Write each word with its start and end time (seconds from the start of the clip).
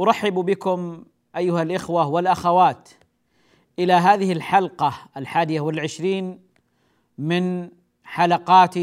أرحب 0.00 0.34
بكم 0.34 1.04
أيها 1.36 1.62
الإخوة 1.62 2.06
والأخوات 2.08 2.88
إلى 3.78 3.92
هذه 3.92 4.32
الحلقة 4.32 4.94
الحادية 5.16 5.60
والعشرين 5.60 6.40
من 7.18 7.70
حلقات 8.04 8.74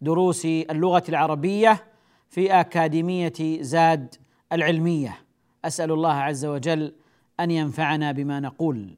دروس 0.00 0.44
اللغة 0.44 1.02
العربية 1.08 1.84
في 2.28 2.60
أكاديمية 2.60 3.32
زاد 3.60 4.14
العلمية. 4.52 5.24
أسأل 5.64 5.92
الله 5.92 6.12
عز 6.12 6.44
وجل 6.44 6.94
أن 7.40 7.50
ينفعنا 7.50 8.12
بما 8.12 8.40
نقول. 8.40 8.94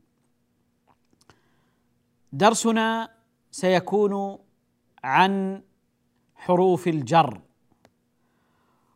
درسنا 2.33 3.11
سيكون 3.51 4.39
عن 5.05 5.62
حروف 6.34 6.89
الجر. 6.89 7.41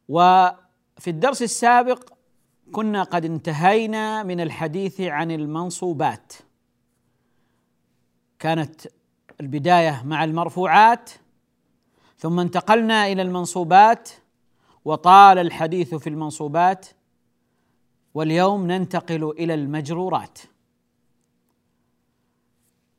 وفي 0.09 1.09
الدرس 1.09 1.43
السابق 1.43 2.18
كنا 2.73 3.03
قد 3.03 3.25
انتهينا 3.25 4.23
من 4.23 4.41
الحديث 4.41 5.01
عن 5.01 5.31
المنصوبات. 5.31 6.33
كانت 8.39 8.89
البداية 9.41 10.03
مع 10.05 10.25
المرفوعات 10.25 11.11
ثم 12.19 12.41
انتقلنا 12.41 13.07
إلى 13.07 13.23
المنصوبات 13.23 14.09
وطال 14.85 15.39
الحديث 15.39 15.95
في 15.95 16.07
المنصوبات 16.09 16.87
واليوم 18.15 18.67
ننتقل 18.67 19.31
إلى 19.39 19.55
المجرورات. 19.55 20.39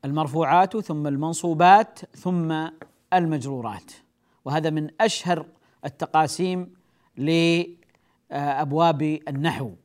المرفوعات 0.05 0.77
ثم 0.77 1.07
المنصوبات 1.07 1.99
ثم 2.15 2.67
المجرورات. 3.13 3.91
وهذا 4.45 4.69
من 4.69 4.89
أشهر 5.01 5.45
التقاسيم 5.85 6.73
لابواب 8.31 9.01
النحو. 9.27 9.75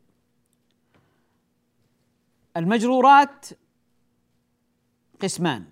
المجرورات 2.56 3.46
قسمان. 5.20 5.64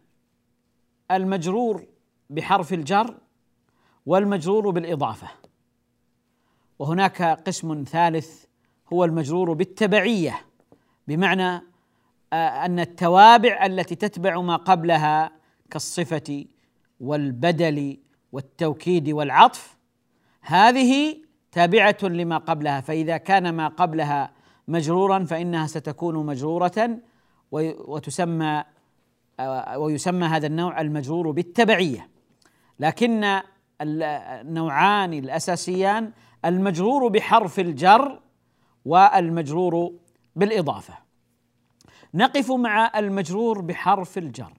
المجرور 1.11 1.87
بحرف 2.31 2.73
الجر 2.73 3.19
والمجرور 4.07 4.71
بالإضافة. 4.71 5.29
وهناك 6.79 7.23
قسم 7.23 7.85
ثالث 7.85 8.45
هو 8.93 9.05
المجرور 9.05 9.53
بالتبعية 9.53 10.47
بمعنى 11.09 11.63
أن 12.33 12.81
التوابع 12.81 13.67
التي 13.67 13.95
تتبع 13.95 14.41
ما 14.41 14.57
قبلها 14.57 15.33
كالصفة 15.71 16.45
والبدل 17.01 17.99
والتوكيد 18.33 19.09
والعطف 19.09 19.77
هذه 20.41 21.17
تابعة 21.53 21.97
لما 22.03 22.39
قبلها 22.39 22.81
فإذا 22.81 23.17
كان 23.17 23.55
ما 23.55 23.69
قبلها 23.69 24.33
مجرورا 24.69 25.25
فإنها 25.25 25.67
ستكون 25.67 26.27
مجرورة 26.27 26.99
وتسمى 27.53 28.65
ويسمى 29.77 30.27
هذا 30.27 30.47
النوع 30.47 30.81
المجرور 30.81 31.31
بالتبعية. 31.31 32.09
لكن 32.81 33.41
النوعان 33.81 35.13
الأساسيان 35.13 36.13
المجرور 36.45 37.09
بحرف 37.09 37.61
الجر 37.61 38.21
والمجرور 38.85 39.93
بالإضافة. 40.37 40.95
نقف 42.15 42.51
مع 42.51 42.93
المجرور 42.97 43.61
بحرف 43.61 44.19
الجر. 44.19 44.53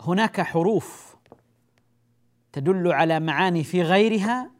هناك 0.00 0.40
حروف 0.40 1.16
تدل 2.52 2.92
على 2.92 3.20
معاني 3.20 3.64
في 3.64 3.82
غيرها 3.82 4.55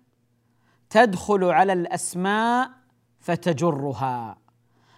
تدخل 0.91 1.44
على 1.44 1.72
الأسماء 1.72 2.70
فتجرها. 3.20 4.38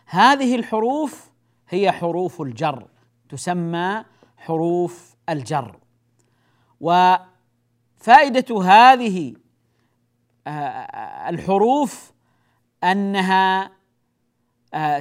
هذه 0.06 0.56
الحروف 0.56 1.30
هي 1.68 1.92
حروف 1.92 2.42
الجر 2.42 2.88
تسمى 3.28 4.04
حروف 4.36 5.16
الجر. 5.28 5.78
وفائدة 6.80 8.62
هذه 8.62 9.34
الحروف 11.28 12.12
أنها 12.84 13.70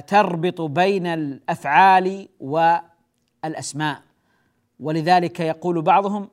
تربط 0.06 0.60
بين 0.60 1.06
الأفعال 1.06 2.28
والأسماء. 2.40 4.02
ولذلك 4.80 5.40
يقول 5.40 5.82
بعضهم 5.82 6.28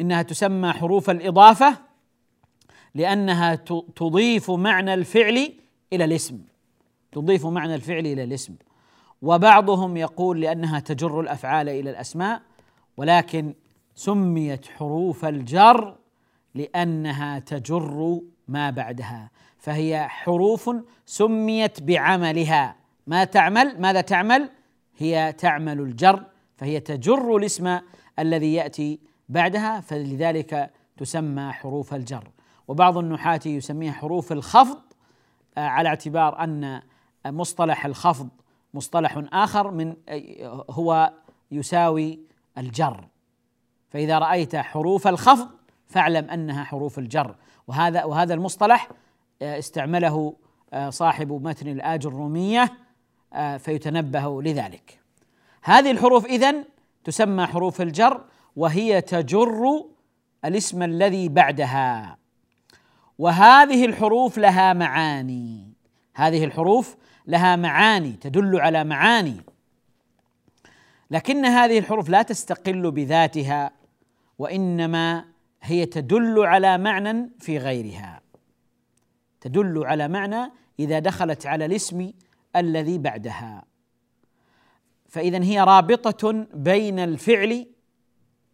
إنها 0.00 0.22
تسمى 0.22 0.72
حروف 0.72 1.10
الإضافة 1.10 1.85
لأنها 2.96 3.54
تضيف 3.96 4.50
معنى 4.50 4.94
الفعل 4.94 5.52
إلى 5.92 6.04
الاسم. 6.04 6.40
تضيف 7.12 7.46
معنى 7.46 7.74
الفعل 7.74 8.06
إلى 8.06 8.24
الاسم. 8.24 8.54
وبعضهم 9.22 9.96
يقول 9.96 10.40
لأنها 10.40 10.80
تجر 10.80 11.20
الأفعال 11.20 11.68
إلى 11.68 11.90
الأسماء 11.90 12.42
ولكن 12.96 13.54
سميت 13.94 14.66
حروف 14.66 15.24
الجر 15.24 15.96
لأنها 16.54 17.38
تجر 17.38 18.20
ما 18.48 18.70
بعدها. 18.70 19.30
فهي 19.58 20.08
حروف 20.08 20.70
سميت 21.06 21.82
بعملها. 21.82 22.76
ما 23.06 23.24
تعمل؟ 23.24 23.80
ماذا 23.80 24.00
تعمل؟ 24.00 24.50
هي 24.98 25.34
تعمل 25.38 25.80
الجر. 25.80 26.24
فهي 26.56 26.80
تجر 26.80 27.36
الاسم 27.36 27.78
الذي 28.18 28.54
يأتي 28.54 29.00
بعدها 29.28 29.80
فلذلك 29.80 30.70
تسمى 30.96 31.52
حروف 31.52 31.94
الجر. 31.94 32.35
وبعض 32.68 32.98
النحاة 32.98 33.40
يسميها 33.46 33.92
حروف 33.92 34.32
الخفض 34.32 34.78
على 35.56 35.88
اعتبار 35.88 36.44
أن 36.44 36.82
مصطلح 37.26 37.86
الخفض 37.86 38.28
مصطلح 38.74 39.22
آخر 39.32 39.70
من 39.70 39.96
هو 40.70 41.12
يساوي 41.50 42.20
الجر. 42.58 43.08
فإذا 43.90 44.18
رأيت 44.18 44.56
حروف 44.56 45.06
الخفض 45.06 45.48
فاعلم 45.86 46.30
أنها 46.30 46.64
حروف 46.64 46.98
الجر. 46.98 47.34
وهذا 47.68 48.04
وهذا 48.04 48.34
المصطلح 48.34 48.88
استعمله 49.42 50.36
صاحب 50.88 51.32
متن 51.32 51.68
الآج 51.68 52.06
الرومية 52.06 52.72
فيتنبه 53.58 54.42
لذلك. 54.42 55.00
هذه 55.62 55.90
الحروف 55.90 56.26
إذن 56.26 56.64
تسمى 57.04 57.46
حروف 57.46 57.80
الجر 57.80 58.24
وهي 58.56 59.00
تجر 59.00 59.84
الاسم 60.44 60.82
الذي 60.82 61.28
بعدها. 61.28 62.18
وهذه 63.18 63.84
الحروف 63.84 64.38
لها 64.38 64.72
معاني. 64.72 65.72
هذه 66.14 66.44
الحروف 66.44 66.96
لها 67.26 67.56
معاني 67.56 68.12
تدل 68.12 68.60
على 68.60 68.84
معاني. 68.84 69.40
لكن 71.10 71.44
هذه 71.44 71.78
الحروف 71.78 72.08
لا 72.08 72.22
تستقل 72.22 72.90
بذاتها 72.90 73.70
وإنما 74.38 75.24
هي 75.62 75.86
تدل 75.86 76.46
على 76.46 76.78
معنى 76.78 77.30
في 77.40 77.58
غيرها. 77.58 78.20
تدل 79.40 79.86
على 79.86 80.08
معنى 80.08 80.52
إذا 80.78 80.98
دخلت 80.98 81.46
على 81.46 81.64
الاسم 81.64 82.12
الذي 82.56 82.98
بعدها. 82.98 83.64
فإذا 85.08 85.42
هي 85.44 85.60
رابطة 85.60 86.46
بين 86.54 86.98
الفعل 86.98 87.66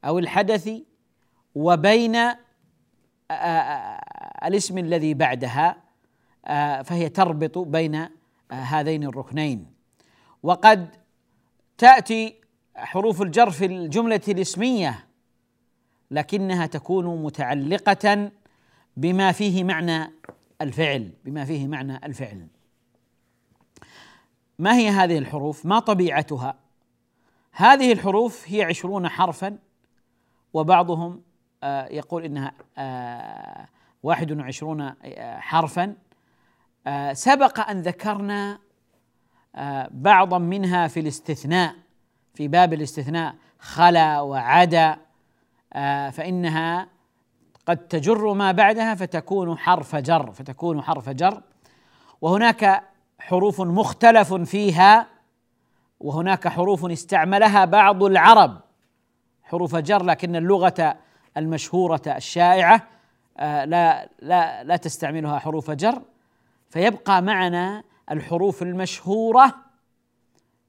أو 0.04 0.18
الحدث 0.18 0.70
وبين 1.54 2.16
الاسم 4.44 4.78
الذي 4.78 5.14
بعدها 5.14 5.76
فهي 6.82 7.08
تربط 7.08 7.58
بين 7.58 8.08
هذين 8.50 9.04
الركنين. 9.04 9.66
وقد 10.42 10.88
تأتي 11.78 12.34
حروف 12.74 13.22
الجر 13.22 13.50
في 13.50 13.66
الجملة 13.66 14.20
الاسمية 14.28 15.06
لكنها 16.10 16.66
تكون 16.66 17.22
متعلقة 17.22 18.30
بما 18.96 19.32
فيه 19.32 19.64
معنى 19.64 20.12
الفعل 20.60 21.10
بما 21.24 21.44
فيه 21.44 21.66
معنى 21.66 22.06
الفعل. 22.06 22.46
ما 24.58 24.76
هي 24.76 24.88
هذه 24.88 25.18
الحروف؟ 25.18 25.66
ما 25.66 25.78
طبيعتها؟ 25.78 26.54
هذه 27.52 27.92
الحروف 27.92 28.44
هي 28.46 28.62
عشرون 28.62 29.08
حرفا 29.08 29.58
وبعضهم 30.54 31.22
آه، 31.62 31.86
يقول 31.86 32.24
إنها 32.24 32.52
آه، 32.78 33.68
واحد 34.02 34.32
وعشرون 34.32 34.81
آه، 34.81 35.38
حرفا. 35.38 35.94
سبق 37.12 37.70
أن 37.70 37.81
ذكرنا 37.81 38.58
بعضا 39.90 40.38
منها 40.38 40.88
في 40.88 41.00
الاستثناء 41.00 41.75
في 42.34 42.49
باب 42.49 42.72
الاستثناء 42.72 43.34
خلا 43.58 44.20
وعدا. 44.20 44.96
فإنها 46.12 46.88
قد 47.66 47.76
تجر 47.76 48.32
ما 48.32 48.52
بعدها 48.52 48.94
فتكون 48.94 49.58
حرف 49.58 49.96
جر 49.96 50.32
فتكون 50.32 50.82
حرف 50.82 51.08
جر. 51.08 51.43
وهناك 52.20 52.82
حروف 53.19 53.60
مختلف 53.60 54.34
فيها 54.34 55.06
وهناك 56.00 56.48
حروف 56.48 56.84
استعملها 56.84 57.64
بعض 57.64 58.02
العرب. 58.02 58.60
حروف 59.43 59.76
جر 59.76 60.02
لكن 60.02 60.37
اللغة 60.37 60.96
المشهورة 61.37 62.02
الشائعة. 62.06 62.75
آه، 62.75 62.82
لا 63.38 64.08
لا 64.23 64.64
لا 64.64 64.76
تستعملها 64.76 65.38
حروف 65.38 65.70
جر. 65.70 66.02
فيبقى 66.70 67.23
معنا 67.23 67.84
الحروف 68.11 68.62
المشهورة 68.62 69.55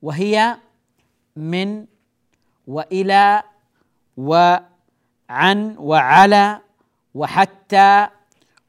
وهي 0.02 0.58
من 1.36 1.86
وإلى 2.68 3.44
وعن 4.18 5.76
وعلى 5.78 6.62
وحتى 7.16 8.08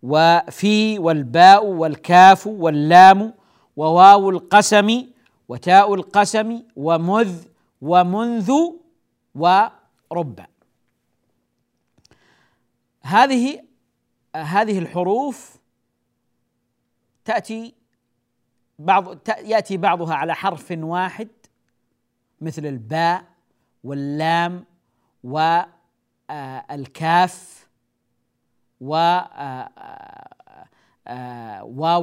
وفي 0.03 0.99
والباء 0.99 1.67
والكاف 1.67 2.47
واللام 2.47 3.35
وواو 3.77 4.31
القسم 4.31 5.07
وتاء 5.49 5.95
القسم 5.95 6.63
ومذ 6.77 7.45
ومنذ 7.81 8.53
ورب. 9.35 10.41
هذه 13.03 13.64
هذه 14.37 14.79
الحروف 14.79 15.57
تأتي 17.25 17.75
بعض 18.79 19.29
يأتي 19.29 19.77
بعضها 19.77 20.15
على 20.15 20.35
حرف 20.35 20.71
واحد 20.71 21.29
مثل 22.41 22.67
الباء 22.67 23.25
واللام 23.85 24.65
والكاف 25.25 26.49
وواو 28.81 29.67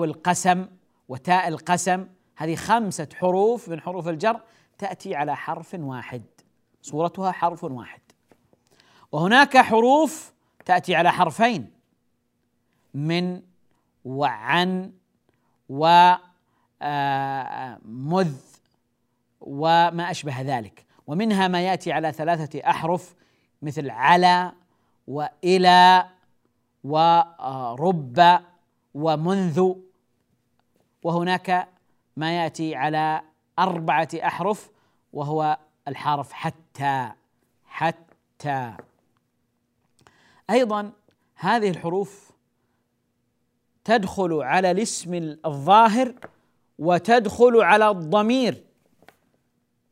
القسم 0.04 0.68
وتاء 1.10 1.48
القسم. 1.48 2.08
هذه 2.36 2.56
خمسة 2.56 3.08
حروف 3.16 3.70
من 3.70 3.82
حروف 3.82 4.08
الجر 4.08 4.42
تأتي 4.78 5.16
على 5.16 5.36
حرف 5.36 5.74
واحد. 5.74 6.24
صورتها 6.82 7.32
حرف 7.32 7.64
واحد. 7.64 8.02
وهناك 9.12 9.58
حروف 9.58 10.34
تأتي 10.66 10.96
على 10.96 11.12
حرفين. 11.12 11.81
من 12.94 13.42
وعن 14.06 14.92
ومذ 15.70 15.92
آه، 16.82 17.80
وما 19.42 20.12
أشبه 20.12 20.42
ذلك. 20.42 20.86
ومنها 21.08 21.48
ما 21.48 21.62
يأتي 21.62 21.92
على 21.92 22.12
ثلاثة 22.12 22.70
أحرف 22.70 23.16
مثل 23.62 23.90
على 23.90 24.52
وإلى 25.08 26.06
ورب 26.84 28.40
ومنذ 28.94 29.74
وهناك 31.04 31.68
ما 32.18 32.44
يأتي 32.44 32.76
على 32.76 33.22
أربعة 33.60 34.10
أحرف 34.16 34.70
وهو 35.14 35.58
الحرف 35.88 36.32
حتى. 36.34 37.12
حتى. 37.66 38.74
أيضا 40.50 40.92
هذه 41.36 41.70
الحروف 41.70 42.31
تدخل 43.84 44.34
على 44.34 44.72
الاسم 44.72 45.14
الظاهر 45.46 46.14
وتدخل 46.80 47.62
على 47.62 47.90
الضمير. 47.90 48.64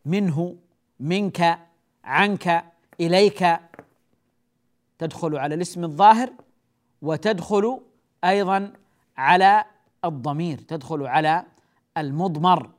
منه 0.06 0.56
منك 1.00 1.60
عنك 2.04 2.66
إليك. 3.02 3.60
تدخل 5.00 5.36
على 5.36 5.56
الاسم 5.56 5.84
الظاهر 5.84 6.34
وتدخل 7.02 7.82
أيضا 8.24 8.74
على 9.18 9.66
الضمير 10.06 10.58
تدخل 10.58 11.08
على 11.08 11.46
المضمر. 11.98 12.70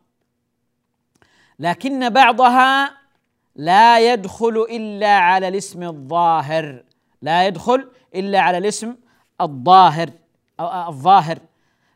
لكن 1.59 2.09
بعضها 2.09 2.97
لا 3.57 4.13
يدخل 4.13 4.67
إلا 4.71 5.19
على 5.19 5.49
الاسم 5.49 5.83
الظاهر 5.83 6.85
لا 7.23 7.47
يدخل 7.47 7.91
إلا 8.15 8.41
على 8.41 8.59
الاسم 8.59 8.97
الظاهر. 9.41 10.11
الظاهر. 10.61 11.39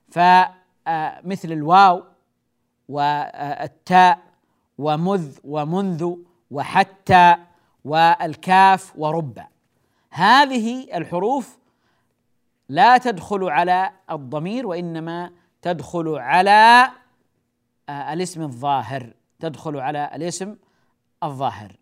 فمثل 0.08 1.52
الواو 1.52 2.05
والتاء 2.88 4.19
ومذ 4.78 5.38
ومنذ 5.44 6.14
وحتى 6.50 7.37
والكاف 7.84 8.93
ورب. 8.96 9.38
هذه 10.11 10.96
الحروف 10.96 11.58
لا 12.69 12.99
تدخل 12.99 13.44
على 13.44 13.93
الضمير 14.11 14.66
وإنما 14.66 15.31
تدخل 15.62 16.08
على 16.08 16.90
الاسم 17.88 18.43
الظاهر. 18.43 19.14
تدخل 19.40 19.76
على 19.76 20.11
الاسم 20.14 20.56
الظاهر. 21.22 21.76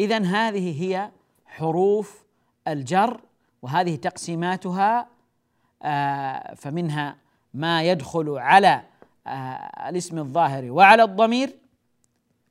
اذا 0.00 0.18
هذه 0.18 0.82
هي 0.82 1.10
حروف 1.46 2.24
الجر 2.68 3.20
وهذه 3.62 3.96
تقسيماتها 3.96 5.15
فمنها 6.56 7.16
ما 7.54 7.82
يدخل 7.82 8.38
على 8.38 8.82
آه، 9.26 9.88
الاسم 9.88 10.18
الظاهر 10.18 10.70
وعلى 10.70 11.02
الضمير 11.02 11.58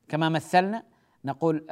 كما 0.09 0.29
مثلنا 0.29 0.83
نقول 1.25 1.65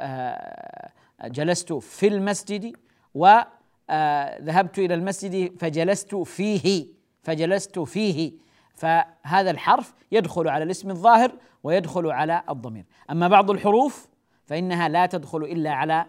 جلست 1.24 1.72
في 1.72 2.08
المسجد 2.08 2.76
وذهبت 3.14 4.78
إلى 4.78 4.94
المسجد 4.94 5.58
فجلست 5.58 6.14
فيه 6.14 6.86
فجلست 7.24 7.78
فيه. 7.78 8.32
فهذا 8.74 9.50
الحرف 9.50 9.94
يدخل 10.12 10.48
على 10.48 10.64
الاسم 10.64 10.90
الظاهر 10.90 11.32
ويدخل 11.62 12.10
على 12.10 12.42
الضمير. 12.50 12.84
أما 13.10 13.28
بعض 13.28 13.50
الحروف 13.50 14.08
فإنها 14.46 14.88
لا 14.88 15.06
تدخل 15.06 15.38
إلا 15.38 15.70
على 15.70 16.06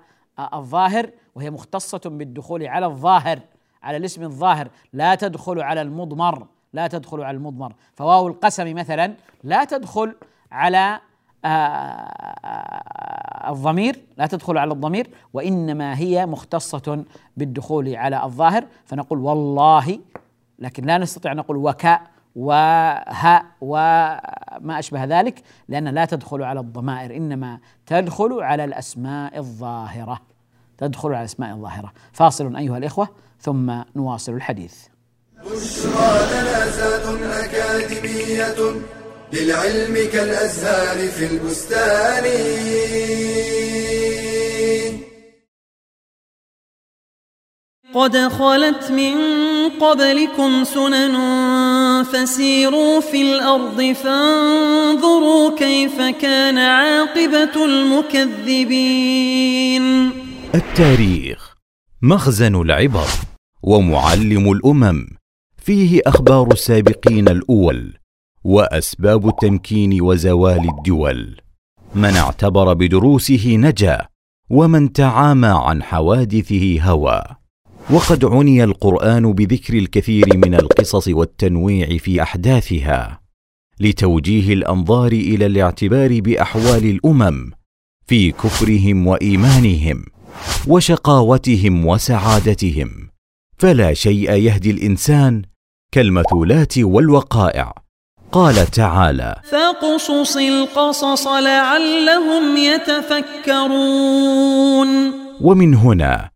الظاهر 0.54 1.12
وهي 1.36 1.50
مختصة 1.50 2.02
بالدخول 2.06 2.68
على 2.68 2.86
الظاهر. 2.86 3.40
على 3.86 3.98
الاسم 3.98 4.24
الظاهر 4.24 4.68
لا 4.94 5.16
تدخل 5.16 5.62
على 5.62 5.82
المضمر 5.82 6.48
لا 6.74 6.88
تدخل 6.88 7.22
على 7.22 7.38
المضمر. 7.38 7.74
فواو 7.94 8.28
القسم 8.28 8.76
مثلا 8.76 9.16
لا 9.44 9.64
تدخل 9.64 10.16
على 10.52 11.00
الضمير 13.48 14.06
لا 14.18 14.26
تدخل 14.28 14.58
على 14.58 14.74
الضمير 14.74 15.10
وإنما 15.34 15.98
هي 15.98 16.26
مختصة 16.26 17.04
بالدخول 17.38 17.96
على 17.96 18.24
الظاهر. 18.24 18.66
فنقول 18.86 19.20
والله 19.20 20.00
لكن 20.60 20.86
لا 20.86 20.98
نستطيع 20.98 21.32
أن 21.32 21.38
نقول 21.38 21.58
وكاء 21.58 22.02
وها 22.36 23.46
وما 23.62 24.80
أشبه 24.80 25.04
ذلك 25.04 25.44
لأنها 25.70 25.92
لا 25.92 26.06
تدخل 26.06 26.44
على 26.44 26.60
الضمائر 26.60 27.18
إنما 27.18 27.60
تدخل 27.86 28.42
على 28.42 28.64
الأسماء 28.64 29.38
الظاهرة. 29.38 30.22
تدخل 30.78 31.10
على 31.10 31.20
الأسماء 31.20 31.56
الظاهرة. 31.56 31.94
فاصل 32.12 32.56
أيها 32.56 32.78
الإخوة. 32.78 33.10
ثم 33.42 33.82
نواصل 33.96 34.34
الحديث. 34.34 34.74
بشرى 35.46 36.28
لنا 36.32 36.70
زاد 36.70 37.22
أكاديمية 37.24 38.56
للعلم 39.34 40.10
كالأزهار 40.14 41.08
في 41.08 41.26
البستان. 41.26 42.26
قد 47.94 48.18
خلت 48.18 48.92
من 48.92 49.16
قبلكم 49.70 50.64
سنن 50.64 51.16
فسيروا 52.04 53.00
في 53.00 53.22
الأرض 53.22 53.82
فانظروا 54.04 55.58
كيف 55.58 56.02
كان 56.02 56.58
عاقبة 56.58 57.66
المكذبين. 57.66 58.66
التاريخ. 60.56 61.45
مخزن 62.02 62.56
العبر 62.56 63.08
ومعلم 63.64 64.52
الأمم. 64.52 65.08
فيه 65.58 66.02
أخبار 66.08 66.52
السابقين 66.52 67.28
الأول 67.28 67.98
وأسباب 68.44 69.28
التمكين 69.28 70.02
وزوال 70.02 70.70
الدول. 70.70 71.42
من 71.96 72.16
اعتبر 72.16 72.74
بدروسه 72.74 73.56
نجا 73.56 74.08
ومن 74.50 74.94
تعامى 74.94 75.48
عن 75.48 75.84
حوادثه 75.84 76.82
هوى. 76.82 77.22
وقد 77.90 78.26
عني 78.26 78.64
القرآن 78.64 79.34
بذكر 79.34 79.74
الكثير 79.74 80.38
من 80.38 80.56
القصص 80.56 81.08
والتنويع 81.08 81.98
في 81.98 82.22
أحداثها 82.22 83.22
لتوجيه 83.80 84.54
الأنظار 84.54 85.12
إلى 85.12 85.46
الاعتبار 85.46 86.22
بأحوال 86.22 86.86
الأمم 86.86 87.52
في 88.08 88.32
كفرهم 88.32 89.08
وإيمانهم. 89.08 90.06
وشقاوتهم 90.68 91.86
وسعادتهم. 91.86 93.10
فلا 93.58 93.94
شيء 93.94 94.32
يهدي 94.32 94.72
الإنسان 94.72 95.42
كالمثولات 95.92 96.78
والوقائع. 96.78 97.74
قال 98.32 98.68
تعالى 98.68 99.42
فاقصص 99.52 100.38
القصص 100.38 101.28
لعلهم 101.28 102.58
يتفكرون. 102.58 104.08
ومن 105.42 105.74
هنا 105.76 106.30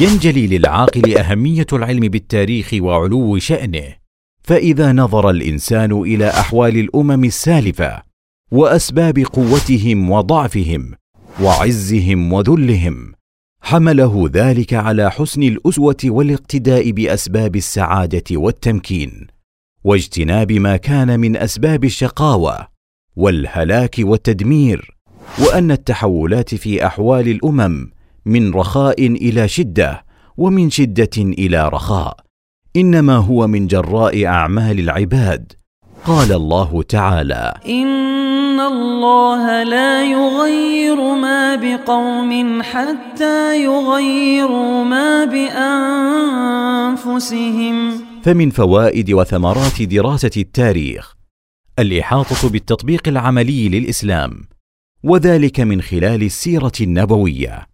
ينجلي 0.00 0.46
للعاقل 0.46 1.18
أهمية 1.18 1.66
العلم 1.72 2.00
بالتاريخ 2.00 2.70
وعلو 2.80 3.38
شأنه. 3.38 4.04
فإذا 4.42 4.92
نظر 4.92 5.30
الإنسان 5.30 5.92
إلى 5.92 6.28
أحوال 6.28 6.76
الأمم 6.76 7.24
السالفة 7.24 8.02
وأسباب 8.52 9.18
قوتهم 9.18 10.10
وضعفهم 10.10 10.94
وعزهم 11.42 12.32
وذلهم 12.32 13.12
حمله 13.64 14.28
ذلك 14.32 14.74
على 14.74 15.10
حسن 15.10 15.42
الأسوة 15.42 15.96
والاقتداء 16.04 16.90
بأسباب 16.90 17.56
السعادة 17.56 18.24
والتمكين 18.32 19.26
واجتناب 19.84 20.52
ما 20.52 20.76
كان 20.76 21.20
من 21.20 21.36
أسباب 21.36 21.84
الشقاوة 21.84 22.68
والهلاك 23.16 23.96
والتدمير 23.98 24.96
وأن 25.38 25.70
التحولات 25.70 26.54
في 26.54 26.86
أحوال 26.86 27.28
الأمم 27.28 27.90
من 28.26 28.54
رخاء 28.54 29.06
إلى 29.06 29.48
شدة 29.48 30.04
ومن 30.36 30.70
شدة 30.70 31.16
إلى 31.18 31.68
رخاء 31.68 32.16
إنما 32.76 33.16
هو 33.16 33.46
من 33.46 33.66
جراء 33.66 34.26
أعمال 34.26 34.78
العباد 34.78 35.52
قال 36.06 36.32
الله 36.32 36.82
تعالى 36.82 37.54
إن 37.68 38.60
الله 38.60 39.62
لا 39.62 40.04
يغير 40.04 41.14
ما 41.14 41.56
بقوم 41.56 42.62
حتى 42.62 43.64
يغيروا 43.64 44.84
ما 44.84 45.24
بأنفسهم. 46.94 48.04
فمن 48.22 48.50
فوائد 48.50 49.12
وثمرات 49.12 49.82
دراسة 49.82 50.30
التاريخ 50.36 51.14
الإحاطة 51.78 52.48
بالتطبيق 52.48 53.08
العملي 53.08 53.68
للإسلام 53.68 54.30
وذلك 55.04 55.60
من 55.60 55.82
خلال 55.82 56.22
السيرة 56.22 56.72
النبوية. 56.80 57.66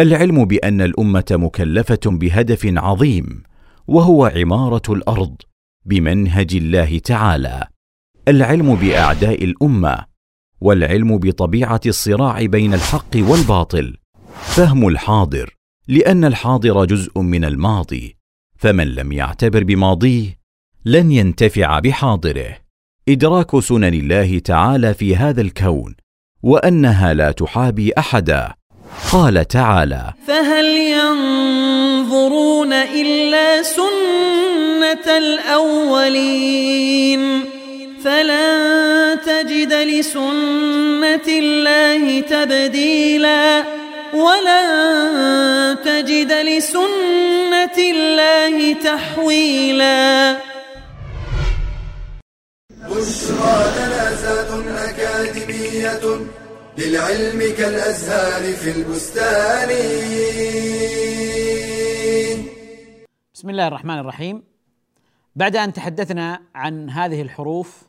العلم 0.00 0.44
بأن 0.44 0.80
الأمة 0.80 1.24
مكلفة 1.30 2.00
بهدف 2.06 2.72
عظيم 2.76 3.42
وهو 3.88 4.26
عمارة 4.26 4.82
الأرض. 4.88 5.34
بمنهج 5.84 6.54
الله 6.54 6.98
تعالى. 6.98 7.66
العلم 8.28 8.74
بأعداء 8.74 9.44
الأمة 9.44 10.06
والعلم 10.60 11.18
بطبيعة 11.18 11.80
الصراع 11.86 12.46
بين 12.46 12.74
الحق 12.74 13.16
والباطل. 13.16 13.96
فهم 14.32 14.88
الحاضر 14.88 15.56
لأن 15.88 16.24
الحاضر 16.24 16.84
جزء 16.84 17.20
من 17.20 17.44
الماضي. 17.44 18.16
فمن 18.56 18.88
لم 18.88 19.12
يعتبر 19.12 19.64
بماضيه 19.64 20.38
لن 20.84 21.12
ينتفع 21.12 21.78
بحاضره. 21.78 22.56
إدراك 23.08 23.58
سنن 23.60 23.94
الله 23.94 24.38
تعالى 24.38 24.94
في 24.94 25.16
هذا 25.16 25.40
الكون 25.40 25.94
وأنها 26.42 27.14
لا 27.14 27.32
تحابي 27.32 27.92
أحدا. 27.98 28.54
قال 29.12 29.48
تعالى 29.48 30.12
فهل 30.26 30.66
ينظرون 30.66 32.72
إلا 32.72 33.62
سنة 33.62 35.16
الأولين؟ 35.16 37.20
فلن 38.04 39.18
تجد 39.26 39.72
لسنة 39.72 41.28
الله 41.28 42.20
تبديلا 42.20 43.64
ولن 44.14 45.76
تجد 45.84 46.32
لسنة 46.32 47.78
الله 47.78 48.72
تحويلا. 48.72 50.36
بشرى 52.90 53.56
لنا 53.76 54.04
زاد 54.22 54.50
أكاديمية 54.88 56.04
للعلم 56.80 57.56
كالأزهار 57.56 58.52
في 58.52 58.70
البستان. 58.70 59.68
بسم 63.34 63.50
الله 63.50 63.68
الرحمن 63.68 63.98
الرحيم. 63.98 64.42
بعد 65.36 65.56
أن 65.56 65.72
تحدثنا 65.72 66.42
عن 66.54 66.90
هذه 66.90 67.22
الحروف 67.22 67.82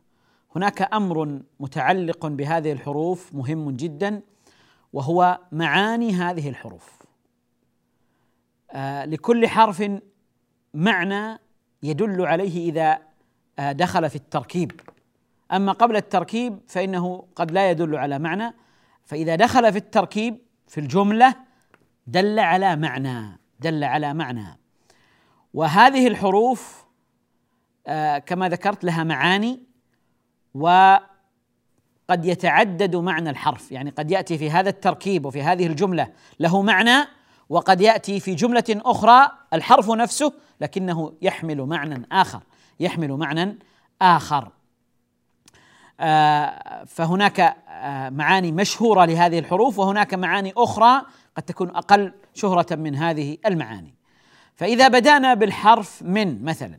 هناك 0.56 0.94
أمر 0.94 1.42
متعلق 1.60 2.26
بهذه 2.26 2.72
الحروف 2.72 3.34
مهم 3.34 3.72
جدا 3.72 4.22
وهو 4.94 5.40
معاني 5.52 6.14
هذه 6.14 6.50
الحروف. 6.50 6.92
آه 8.72 9.06
لكل 9.06 9.48
حرف 9.48 9.92
معنى 10.74 11.40
يدل 11.84 12.26
عليه 12.26 12.70
إذا 12.70 13.00
آه 13.60 13.72
دخل 13.72 14.10
في 14.10 14.16
التركيب. 14.16 14.82
أما 15.52 15.72
قبل 15.72 15.96
التركيب 15.96 16.60
فإنه 16.68 17.24
قد 17.36 17.52
لا 17.52 17.72
يدل 17.72 17.96
على 17.96 18.20
معنى 18.20 18.54
فإذا 19.12 19.36
دخل 19.36 19.72
في 19.72 19.78
التركيب 19.78 20.38
في 20.68 20.80
الجملة 20.80 21.36
دل 22.08 22.40
على 22.40 22.76
معنى 22.76 23.40
دل 23.60 23.84
على 23.84 24.14
معنى. 24.14 24.60
وهذه 25.54 26.08
الحروف 26.08 26.86
آه 27.88 28.18
كما 28.18 28.50
ذكرت 28.50 28.84
لها 28.84 29.04
معاني 29.04 29.64
وقد 30.54 31.02
يتعدد 32.24 32.96
معنى 32.96 33.30
الحرف. 33.30 33.72
يعني 33.72 33.90
قد 33.90 34.12
يأتي 34.12 34.38
في 34.38 34.52
هذا 34.52 34.70
التركيب 34.70 35.26
وفي 35.26 35.44
هذه 35.44 35.68
الجملة 35.68 36.14
له 36.40 36.62
معنى 36.62 37.08
وقد 37.50 37.82
يأتي 37.82 38.20
في 38.20 38.36
جملة 38.36 38.64
أخرى 38.70 39.32
الحرف 39.54 39.90
نفسه 39.90 40.34
لكنه 40.62 41.14
يحمل 41.22 41.62
معنى 41.62 42.08
آخر 42.12 42.44
يحمل 42.80 43.12
معنى 43.12 43.60
آخر. 44.02 44.52
آه 46.00 46.84
فهناك 46.84 47.61
معاني 48.10 48.52
مشهورة 48.52 49.06
لهذه 49.06 49.40
الحروف 49.40 49.80
وهناك 49.80 50.14
معاني 50.14 50.54
أخرى 50.58 51.02
قد 51.38 51.44
تكون 51.44 51.70
أقل 51.70 52.14
شهرة 52.34 52.76
من 52.76 52.96
هذه 52.96 53.38
المعاني. 53.46 53.96
فإذا 54.56 54.88
بدأنا 54.88 55.34
بالحرف 55.34 56.04
من 56.04 56.44
مثلا 56.44 56.78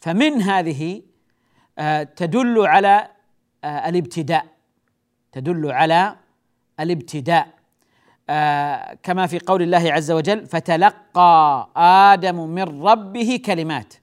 فمن 0.00 0.42
هذه 0.42 1.02
آه 1.78 2.02
تدل 2.02 2.66
على 2.66 3.08
آه 3.64 3.88
الابتداء 3.88 4.46
تدل 5.32 5.72
على 5.72 6.16
الابتداء. 6.80 7.48
آه 8.30 8.98
كما 9.02 9.26
في 9.26 9.38
قول 9.38 9.62
الله 9.62 9.92
عز 9.92 10.10
وجل 10.10 10.46
فتلقى 10.46 11.70
آدم 11.76 12.48
من 12.48 12.82
ربه 12.82 13.40
كلمات. 13.44 13.94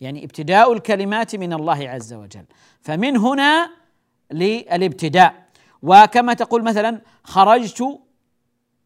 يعني 0.00 0.24
ابتداء 0.24 0.72
الكلمات 0.72 1.36
من 1.36 1.52
الله 1.52 1.88
عز 1.88 2.12
وجل. 2.14 2.44
فمن 2.80 3.16
هنا 3.16 3.79
للابتداء. 4.32 5.34
وكما 5.82 6.34
تقول 6.34 6.62
مثلا 6.62 7.00
خرجت 7.24 8.00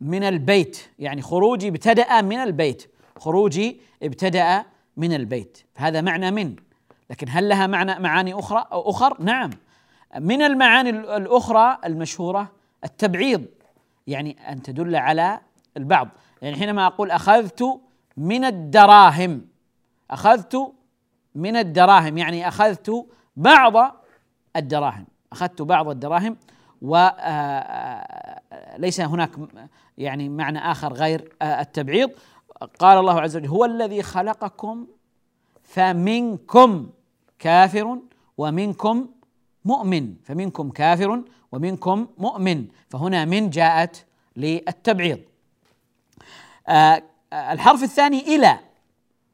من 0.00 0.22
البيت 0.22 0.78
يعني 0.98 1.22
خروجي 1.22 1.68
ابتدأ 1.68 2.20
من 2.20 2.36
البيت 2.36 2.90
خروجي 3.18 3.80
ابتدأ 4.02 4.64
من 4.96 5.12
البيت. 5.14 5.58
هذا 5.76 6.00
معنى 6.00 6.30
من. 6.30 6.56
لكن 7.10 7.26
هل 7.30 7.48
لها 7.48 7.66
معنى 7.66 8.00
معاني 8.00 8.34
أخرى؟ 8.34 8.66
أو 8.72 8.90
أخر؟ 8.90 9.22
نعم. 9.22 9.50
من 10.20 10.42
المعاني 10.42 10.90
الأخرى 10.90 11.78
المشهورة 11.84 12.52
التبعيض 12.84 13.44
يعني 14.06 14.36
أن 14.48 14.62
تدل 14.62 14.96
على 14.96 15.40
البعض. 15.76 16.08
يعني 16.42 16.56
حينما 16.56 16.86
أقول 16.86 17.10
أخذت 17.10 17.80
من 18.16 18.44
الدراهم 18.44 19.46
أخذت 20.10 20.72
من 21.34 21.56
الدراهم 21.56 22.18
يعني 22.18 22.48
أخذت 22.48 23.06
بعض 23.36 23.96
الدراهم. 24.56 25.06
أخذت 25.34 25.62
بعض 25.62 25.88
الدراهم 25.88 26.36
وليس 26.82 27.00
هناك 29.00 29.30
يعني 29.98 30.28
معنى 30.28 30.58
آخر 30.58 30.92
غير 30.92 31.32
التبعيض. 31.42 32.10
قال 32.78 32.98
الله 32.98 33.20
عز 33.20 33.36
وجل 33.36 33.48
هو 33.48 33.64
الذي 33.64 34.02
خلقكم 34.02 34.86
فمنكم 35.62 36.90
كافر 37.38 37.98
ومنكم 38.38 39.08
مؤمن 39.64 40.14
فمنكم 40.24 40.70
كافر 40.70 41.22
ومنكم 41.52 42.06
مؤمن. 42.18 42.66
فهنا 42.88 43.24
من 43.24 43.50
جاءت 43.50 44.06
للتبعيض. 44.36 45.20
آه 46.68 47.02
الحرف 47.32 47.82
الثاني 47.82 48.20
إلى 48.36 48.58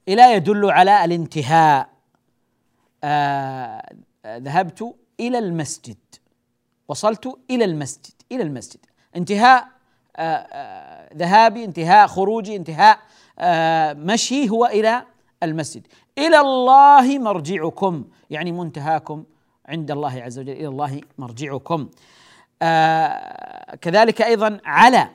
إلى 0.08 0.32
يدل 0.34 0.70
على 0.70 1.04
الانتهاء. 1.04 1.88
آه 3.04 3.96
ذهبت 4.26 4.94
إلى 5.20 5.38
المسجد. 5.38 5.96
وصلت 6.88 7.38
إلى 7.50 7.64
المسجد 7.64 8.12
إلى 8.32 8.42
المسجد. 8.42 8.80
انتهاء 9.16 9.68
ذهابي 11.16 11.64
انتهاء 11.64 12.06
خروجي 12.06 12.56
انتهاء 12.56 12.98
مشي 13.94 14.50
هو 14.50 14.66
إلى 14.66 15.02
المسجد. 15.42 15.86
إلى 16.18 16.40
الله 16.40 17.18
مرجعكم. 17.18 18.04
يعني 18.30 18.52
منتهاكم 18.52 19.24
عند 19.66 19.90
الله 19.90 20.22
عز 20.22 20.38
وجل. 20.38 20.52
إلى 20.52 20.68
الله 20.68 21.00
مرجعكم. 21.18 21.88
آه 22.62 23.74
كذلك 23.74 24.22
أيضا 24.22 24.60
على 24.64 25.08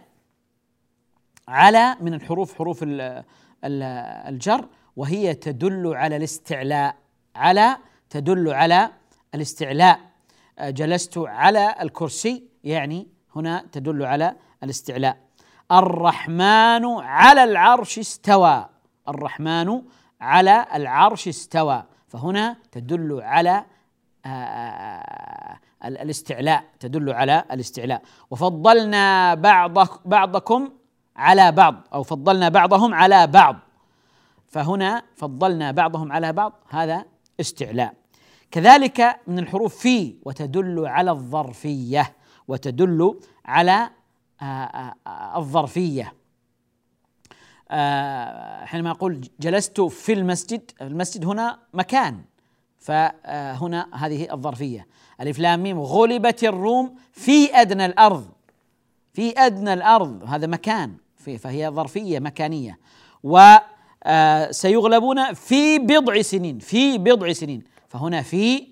على 1.48 1.96
من 2.02 2.14
الحروف 2.14 2.56
حروف 2.58 2.86
الجر 3.64 4.70
وهي 4.96 5.34
تدل 5.34 5.94
على 5.96 6.16
الاستعلاء 6.16 6.96
على 7.36 7.78
تدل 8.10 8.54
على 8.54 8.90
الاستعلاء. 9.36 10.00
آه 10.60 10.70
جلست 10.70 11.18
على 11.18 11.75
الكرسي 11.82 12.44
يعني 12.63 13.08
هنا 13.36 13.65
تدل 13.72 14.04
على 14.06 14.36
الاستعلاء. 14.63 15.18
الرحمن 15.72 16.86
على 17.00 17.44
العرش 17.44 18.00
استوى. 18.00 18.65
الرحمن 19.08 19.82
على 20.22 20.65
العرش 20.74 21.27
استوى. 21.27 21.84
فهنا 22.08 22.58
تدل 22.72 23.22
على 23.22 23.65
آه، 24.25 24.30
آه، 24.30 25.60
الاستعلاء. 25.86 26.63
تدل 26.80 27.12
على 27.13 27.44
الاستعلاء. 27.51 28.01
وفضلنا 28.32 29.34
بعض 29.34 29.88
بعضكم 30.06 30.70
على 31.15 31.51
بعض 31.51 31.75
أو 31.94 32.04
فضلنا 32.04 32.50
بعضهم 32.50 32.94
على 32.94 33.27
بعض. 33.27 33.56
فهنا 34.48 35.04
فضلنا 35.15 35.72
بعضهم 35.72 36.12
على 36.12 36.34
بعض 36.34 36.54
هذا 36.70 37.06
استعلاء. 37.39 37.94
كذلك 38.56 39.20
من 39.28 39.40
الحروف 39.40 39.76
في 39.76 40.16
وتدل 40.26 40.86
على 40.86 41.12
الظرفية 41.12 42.14
وتدل 42.48 43.20
على 43.46 43.90
آه، 44.42 44.96
الظرفية. 45.36 46.14
حينما 48.66 48.92
أقول 48.92 49.28
جلست 49.40 49.82
في 49.82 50.14
المسجد 50.14 50.72
المسجد 50.82 51.26
هنا 51.26 51.60
مكان 51.74 52.22
فهنا 52.80 53.88
هذه 53.94 54.34
الظرفية. 54.34 54.88
ألف 55.22 55.40
لام 55.40 55.64
ميم 55.64 55.80
غلبت 55.80 56.44
الروم 56.44 56.96
في 57.12 57.56
أدنى 57.56 57.86
الأرض 57.86 58.28
في 59.14 59.34
أدنى 59.38 59.74
الأرض 59.74 60.24
هذا 60.28 60.48
مكان 60.48 60.96
فهي 61.40 61.70
ظرفية 61.70 62.20
مكانية. 62.20 62.80
و 63.24 63.56
سيغلبون 64.52 65.34
في 65.34 65.80
بضع 65.80 66.22
سنين 66.22 66.60
في 66.60 66.98
بضع 66.98 67.34
سنين. 67.34 67.75
فهنا 67.96 68.22
في 68.22 68.68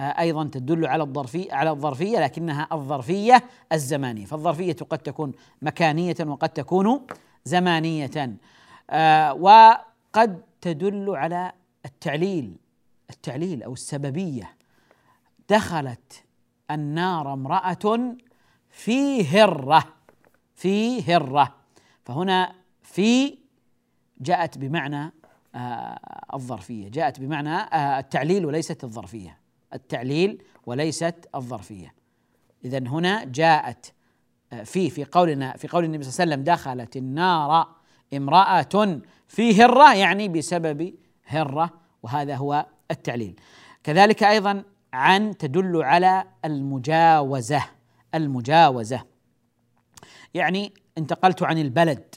أيضا 0.00 0.44
تدل 0.44 0.86
على 0.86 1.02
الظرفيه 1.02 1.52
على 1.52 1.70
الظرفية 1.70 2.18
لكنها 2.18 2.68
الظرفية 2.72 3.44
الزمانية. 3.72 4.24
فالظرفية 4.24 4.76
قد 4.90 4.98
تكون 4.98 5.32
مكانية 5.62 6.16
وقد 6.20 6.48
تكون 6.48 7.06
زمانية. 7.44 8.36
وقد 9.32 10.42
تدل 10.60 11.10
على 11.10 11.52
التعليل 11.84 12.56
التعليل 13.10 13.62
أو 13.62 13.72
السببية. 13.72 14.56
دخلت 15.48 16.24
النار 16.70 17.32
امرأة 17.32 18.16
في 18.70 19.26
هرة 19.26 19.84
في 20.54 21.02
هرة. 21.14 21.54
فهنا 22.04 22.54
في 22.82 23.38
جاءت 24.20 24.58
بمعنى 24.58 25.04
آه 25.04 25.12
الظرفية. 26.34 26.88
جاءت 26.88 27.20
بمعنى 27.20 27.56
آه 27.56 27.98
التعليل 27.98 28.46
وليست 28.46 28.84
الظرفية. 28.84 29.38
التعليل 29.74 30.42
وليست 30.66 31.28
الظرفية. 31.34 31.94
اذا 32.64 32.78
هنا 32.78 33.24
جاءت 33.24 33.92
آه 34.52 34.62
في 34.62 34.90
في 34.90 35.04
قولنا 35.04 35.56
في 35.56 35.68
قول 35.68 35.84
النبي 35.84 36.04
صلى 36.04 36.24
الله 36.24 36.34
عليه 36.34 36.42
وسلم 36.42 36.54
دخلت 36.54 36.96
النار 36.96 37.68
امرأة 38.14 39.00
في 39.28 39.62
هرة 39.62 39.94
يعني 39.94 40.28
بسبب 40.28 40.94
هرة 41.26 41.70
وهذا 42.02 42.36
هو 42.36 42.66
التعليل. 42.90 43.40
كذلك 43.84 44.22
أيضا 44.22 44.64
عن 44.92 45.36
تدل 45.36 45.82
على 45.82 46.24
المجاوزة 46.44 47.64
المجاوزة. 48.14 49.02
يعني 50.34 50.74
انتقلت 50.98 51.42
عن 51.42 51.58
البلد 51.58 52.14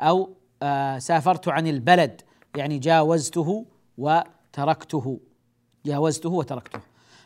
أو 0.00 0.36
آه 0.62 0.98
سافرت 0.98 1.48
عن 1.48 1.66
البلد. 1.66 2.22
يعني 2.56 2.78
جاوزته 2.78 3.66
وتركته. 3.98 5.20
جاوزته 5.86 6.28
وتركته. 6.28 6.80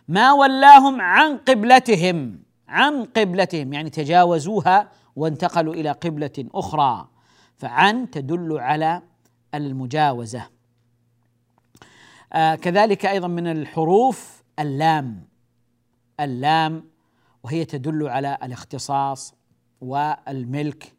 ما 0.08 0.32
ولاهم 0.32 1.00
عن 1.00 1.37
قبلتهم 1.37 2.42
عن 2.68 3.04
قبلتهم 3.04 3.72
يعني 3.72 3.90
تجاوزوها 3.90 4.88
وانتقلوا 5.16 5.74
إلى 5.74 5.90
قبلة 5.90 6.48
أخرى. 6.54 7.08
فعن 7.56 8.10
تدل 8.10 8.58
على 8.58 9.02
المجاوزة. 9.54 10.48
آه 12.32 12.54
كذلك 12.54 13.06
أيضا 13.06 13.28
من 13.28 13.46
الحروف 13.46 14.42
اللام. 14.58 15.24
اللام 16.20 16.84
وهي 17.42 17.64
تدل 17.64 18.08
على 18.08 18.38
الاختصاص 18.42 19.34
والملك. 19.80 20.92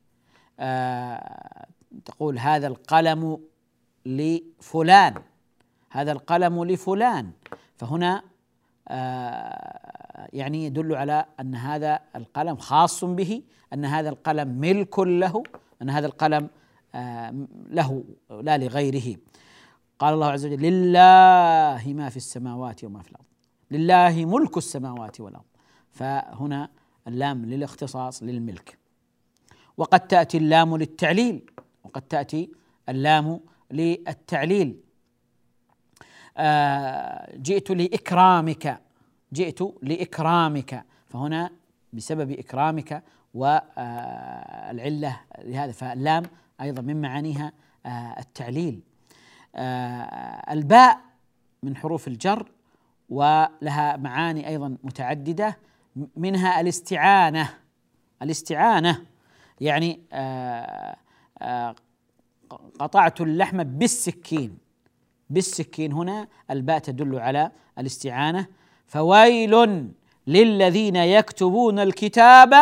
آه 0.59 1.65
تقول 2.05 2.39
هذا 2.39 2.67
القلم 2.67 3.39
لفلان. 4.05 5.13
هذا 5.89 6.11
القلم 6.11 6.63
لفلان. 6.63 7.31
فهنا 7.77 8.23
آه 8.87 10.29
يعني 10.33 10.65
يدل 10.65 10.95
على 10.95 11.25
أن 11.39 11.55
هذا 11.55 11.99
القلم 12.15 12.55
خاص 12.55 13.03
به 13.05 13.41
أن 13.73 13.85
هذا 13.85 14.09
القلم 14.09 14.47
ملك 14.47 14.99
له 14.99 15.43
أن 15.81 15.89
هذا 15.89 16.07
القلم 16.07 16.49
آه 16.95 17.47
له 17.69 18.03
لا 18.29 18.57
لغيره. 18.57 19.17
قال 19.99 20.13
الله 20.13 20.27
عز 20.27 20.45
وجل 20.45 20.61
لله 20.61 21.93
ما 21.93 22.09
في 22.09 22.17
السماوات 22.17 22.83
وما 22.83 23.01
في 23.01 23.11
الأرض. 23.11 23.25
لله 23.71 24.25
ملك 24.25 24.57
السماوات 24.57 25.21
والأرض. 25.21 25.45
فهنا 25.91 26.69
اللام 27.07 27.45
للاختصاص 27.45 28.23
للملك. 28.23 28.77
وقد 29.77 30.07
تأتي 30.07 30.37
اللام 30.37 30.77
للتعليل. 30.77 31.51
وقد 31.83 32.01
تأتي 32.01 32.51
اللام 32.89 33.39
للتعليل. 33.71 34.79
آه 36.37 37.37
جئت 37.37 37.71
لإكرامك 37.71 38.81
جئت 39.33 39.61
لإكرامك. 39.81 40.85
فهنا 41.07 41.49
بسبب 41.93 42.31
إكرامك 42.31 43.03
والعله 43.33 45.21
لهذا 45.39 45.71
فاللام 45.71 46.23
أيضا 46.61 46.81
من 46.81 47.01
معانيها 47.01 47.51
آه 47.85 48.15
التعليل. 48.19 48.81
آه 49.55 50.53
الباء 50.53 51.01
من 51.63 51.75
حروف 51.75 52.07
الجر 52.07 52.51
ولها 53.09 53.97
معاني 53.97 54.47
أيضا 54.47 54.77
متعددة. 54.83 55.57
منها 56.15 56.61
الاستعانة. 56.61 57.49
الاستعانة 58.21 59.05
يعني 59.61 60.01
آه 60.13 60.95
آه 61.41 61.75
قطعت 62.79 63.21
اللحم 63.21 63.63
بالسكين. 63.63 64.57
بالسكين 65.29 65.93
هنا 65.93 66.27
الباء 66.51 66.79
تدل 66.79 67.19
على 67.19 67.51
الاستعانة. 67.79 68.47
فويل 68.87 69.87
للذين 70.27 70.95
يكتبون 70.95 71.79
الكتاب 71.79 72.53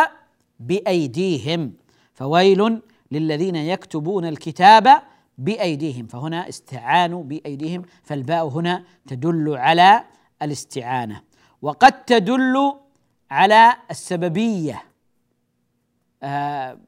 بأيديهم. 0.60 1.72
فويل 2.14 2.80
للذين 3.12 3.56
يكتبون 3.56 4.24
الكتاب 4.24 5.02
بأيديهم. 5.38 6.06
فهنا 6.06 6.48
استعانوا 6.48 7.24
بأيديهم. 7.24 7.82
فالباء 8.02 8.48
هنا 8.48 8.84
تدل 9.06 9.56
على 9.56 10.04
الاستعانة. 10.42 11.22
وقد 11.62 12.04
تدل 12.04 12.74
على 13.30 13.76
السببية. 13.90 14.82
آه 16.22 16.78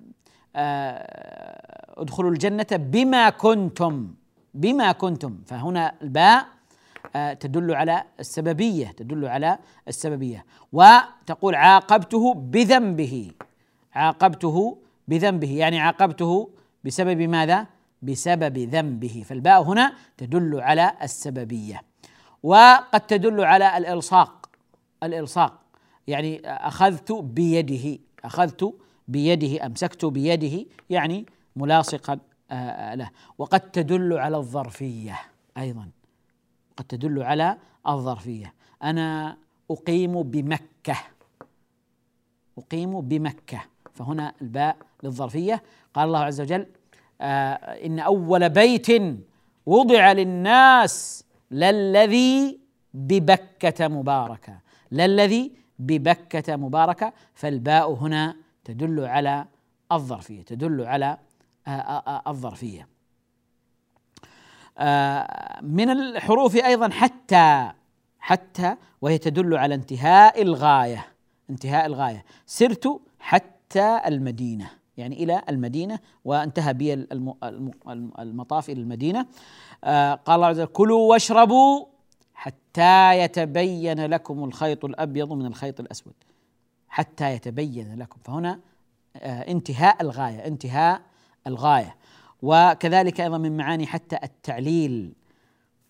آه 0.57 1.86
ادخلوا 1.99 2.31
الجنة 2.31 2.67
بما 2.73 3.31
كنتم 3.31 4.15
بما 4.55 4.93
كنتم. 4.93 5.39
فهنا 5.47 5.95
الباء 6.03 6.47
آه 7.17 7.33
تدل 7.33 7.75
على 7.75 8.05
السببية 8.21 8.87
تدل 8.87 9.27
على 9.27 9.59
السببية. 9.89 10.45
وتقول 10.73 11.55
عاقبته 11.55 12.35
بذنبه 12.35 13.31
عاقبته 13.95 14.79
بذنبه. 15.09 15.57
يعني 15.57 15.81
عاقبته 15.81 16.51
بسبب 16.85 17.21
ماذا؟ 17.23 17.67
بسبب 18.03 18.59
ذنبه. 18.59 19.25
فالباء 19.27 19.63
هنا 19.63 19.93
تدل 20.17 20.61
على 20.61 20.93
السببية. 21.03 21.83
وقد 22.43 23.01
تدل 23.01 23.45
على 23.45 23.79
الإلصاق 23.79 24.51
الإلصاق. 25.03 25.61
يعني 26.07 26.41
أخذت 26.45 27.13
بيده 27.13 27.99
أخذت 28.25 28.75
بيده 29.09 29.67
أمسكت 29.67 30.05
بيده 30.05 30.67
يعني 30.91 31.27
ملاصقا 31.57 32.19
له. 32.95 33.11
وقد 33.39 33.61
تدل 33.61 34.13
على 34.19 34.37
الظرفية 34.37 35.19
أيضا. 35.59 35.89
قد 36.77 36.85
تدل 36.85 37.23
على 37.23 37.59
الظرفية. 37.89 38.55
أنا 38.83 39.37
أقيم 39.71 40.23
بمكة. 40.23 40.97
أقيم 42.59 43.01
بمكة. 43.01 43.61
فهنا 43.95 44.33
الباء 44.43 44.77
للظرفية. 45.03 45.63
قال 45.95 46.07
الله 46.07 46.19
عز 46.19 46.41
وجل 46.41 46.67
آه 47.21 47.55
إن 47.87 47.99
أول 47.99 48.49
بيت 48.49 48.87
وضع 49.67 50.13
للناس 50.13 51.25
للذي 51.51 52.61
ببكة 52.95 53.89
مباركة. 53.89 54.61
للذي 54.93 55.53
ببكة 55.79 56.57
مباركة. 56.57 57.13
فالباء 57.35 57.93
هنا 57.95 58.37
تدل 58.65 59.05
على 59.05 59.47
الظرفية 59.93 60.43
تدل 60.43 60.85
على 60.85 61.07
آه، 61.07 61.09
آه، 61.09 61.15
آه، 61.15 61.26
الظرفيه 62.29 62.89
من 65.63 65.91
الحروف 65.91 66.57
أيضا 66.57 66.89
حتى 66.89 67.73
حتى 68.19 68.77
وهي 69.01 69.19
تدل 69.19 69.57
على 69.57 69.75
انتهاء 69.75 70.43
الغاية 70.43 71.07
انتهاء 71.51 71.87
الغاية. 71.87 72.25
سرت 72.47 73.01
حتى 73.19 74.01
المدينة 74.07 74.71
يعني 74.97 75.25
إلى 75.25 75.43
المدينة 75.49 75.99
وانتهى 76.25 76.75
بي 76.75 76.95
المطاف 78.19 78.71
إلى 78.71 78.81
المدينة. 78.81 79.27
قال 79.85 80.29
الله 80.29 80.47
عز 80.47 80.61
وجل 80.61 80.73
كلوا 80.73 81.11
واشربوا 81.11 81.87
حتى 82.35 83.19
يتبين 83.19 84.07
لكم 84.07 84.45
الخيط 84.45 84.85
الأبيض 84.85 85.33
من 85.33 85.47
الخيط 85.47 85.81
الأسود. 85.81 86.15
حتى 86.89 87.33
يتبين 87.33 87.99
لكم. 87.99 88.21
فهنا 88.25 88.61
انتهاء 89.25 90.03
الغاية 90.03 90.47
انتهاء 90.47 91.03
الغاية. 91.47 91.97
وكذلك 92.43 93.21
أيضا 93.21 93.39
من 93.39 93.57
معاني 93.57 93.87
حتى 93.87 94.19
التعليل. 94.23 95.13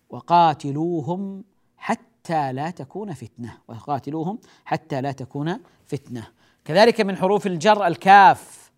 وقاتلوهم 0.09 1.43
حتى 1.77 2.53
لا 2.53 2.69
تكون 2.69 3.13
فتنة. 3.13 3.57
وقاتلوهم 3.67 4.39
حتى 4.65 5.01
لا 5.01 5.11
تكون 5.11 5.59
فتنة. 5.85 6.27
كذلك 6.65 7.01
من 7.01 7.17
حروف 7.17 7.47
الجر 7.47 7.87
الكاف. 7.87 8.71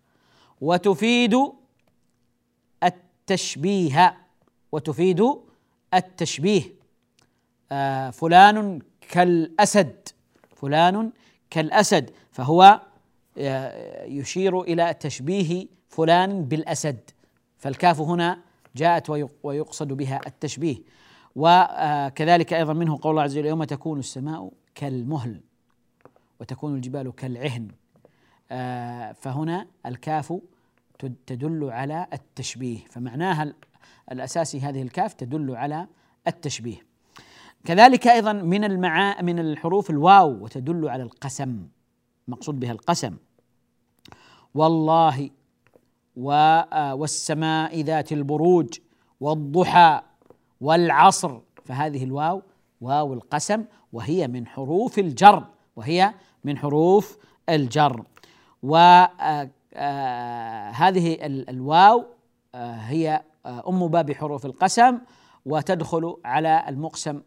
وتفيد 0.60 1.36
التشبيه. 2.84 4.16
وتفيد 4.72 5.34
التشبيه. 5.94 6.62
آه 7.72 8.10
فلان 8.10 8.82
كالأسد. 9.10 10.08
فلان 10.56 11.12
كالأسد. 11.50 12.10
فهو 12.32 12.80
آه، 13.38 14.04
يشير 14.04 14.60
إلى 14.62 14.94
تشبيه 14.94 15.66
فلان 15.90 16.44
بالأسد 16.44 17.10
فالكاف 17.58 18.00
هنا 18.00 18.38
جاءت 18.76 19.10
ويقصد 19.42 19.92
بها 19.92 20.20
التشبيه. 20.26 20.76
وكذلك 21.36 22.52
أيضا 22.52 22.72
منه 22.72 22.98
قول 23.02 23.10
الله 23.10 23.22
عز 23.22 23.38
وجل 23.38 23.46
يوم 23.46 23.64
تكون 23.64 23.98
السماء 23.98 24.52
كالمهل 24.74 25.40
وتكون 26.40 26.74
الجبال 26.74 27.14
كالعهن. 27.14 27.68
فهنا 29.14 29.66
الكاف 29.86 30.34
تدل 31.26 31.70
على 31.70 32.06
التشبيه 32.12 32.78
فمعناها 32.90 33.54
الأساسي 34.12 34.60
هذه 34.60 34.82
الكاف 34.82 35.14
تدل 35.14 35.56
على 35.56 35.86
التشبيه. 36.26 36.86
كذلك 37.64 38.06
أيضا 38.06 38.32
من 38.32 38.64
المعا 38.64 39.22
من 39.22 39.38
الحروف 39.38 39.90
الواو 39.90 40.44
وتدل 40.44 40.88
على 40.88 41.02
القسم 41.02 41.66
مقصود 42.28 42.60
بها 42.60 42.72
القسم. 42.72 43.16
والله 44.54 45.30
والسماء 46.16 47.80
ذات 47.80 48.12
البروج 48.12 48.78
والضحى 49.20 50.00
والعصر. 50.60 51.38
فهذه 51.64 52.04
الواو 52.04 52.42
واو 52.80 53.14
القسم 53.14 53.64
وهي 53.92 54.28
من 54.28 54.46
حروف 54.46 54.98
الجر 54.98 55.44
وهي 55.76 56.14
من 56.44 56.58
حروف 56.58 57.18
الجر. 57.48 58.04
وهذه 58.62 59.10
آه، 59.12 59.50
آه، 59.74 61.26
الواو 61.26 62.04
هي 62.54 63.22
أم 63.68 63.88
باب 63.88 64.12
حروف 64.12 64.46
القسم 64.46 64.98
وتدخل 65.46 66.16
على 66.24 66.64
المقسم 66.68 67.20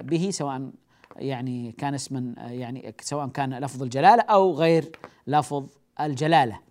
به 0.00 0.30
سواء 0.30 0.70
يعني 1.16 1.72
كان 1.72 1.94
اسما 1.94 2.34
يعني 2.38 2.94
سواء 3.00 3.28
كان 3.28 3.54
لفظ 3.54 3.82
الجلالة 3.82 4.22
أو 4.22 4.54
غير 4.54 4.92
لفظ 5.26 5.66
الجلالة. 6.00 6.65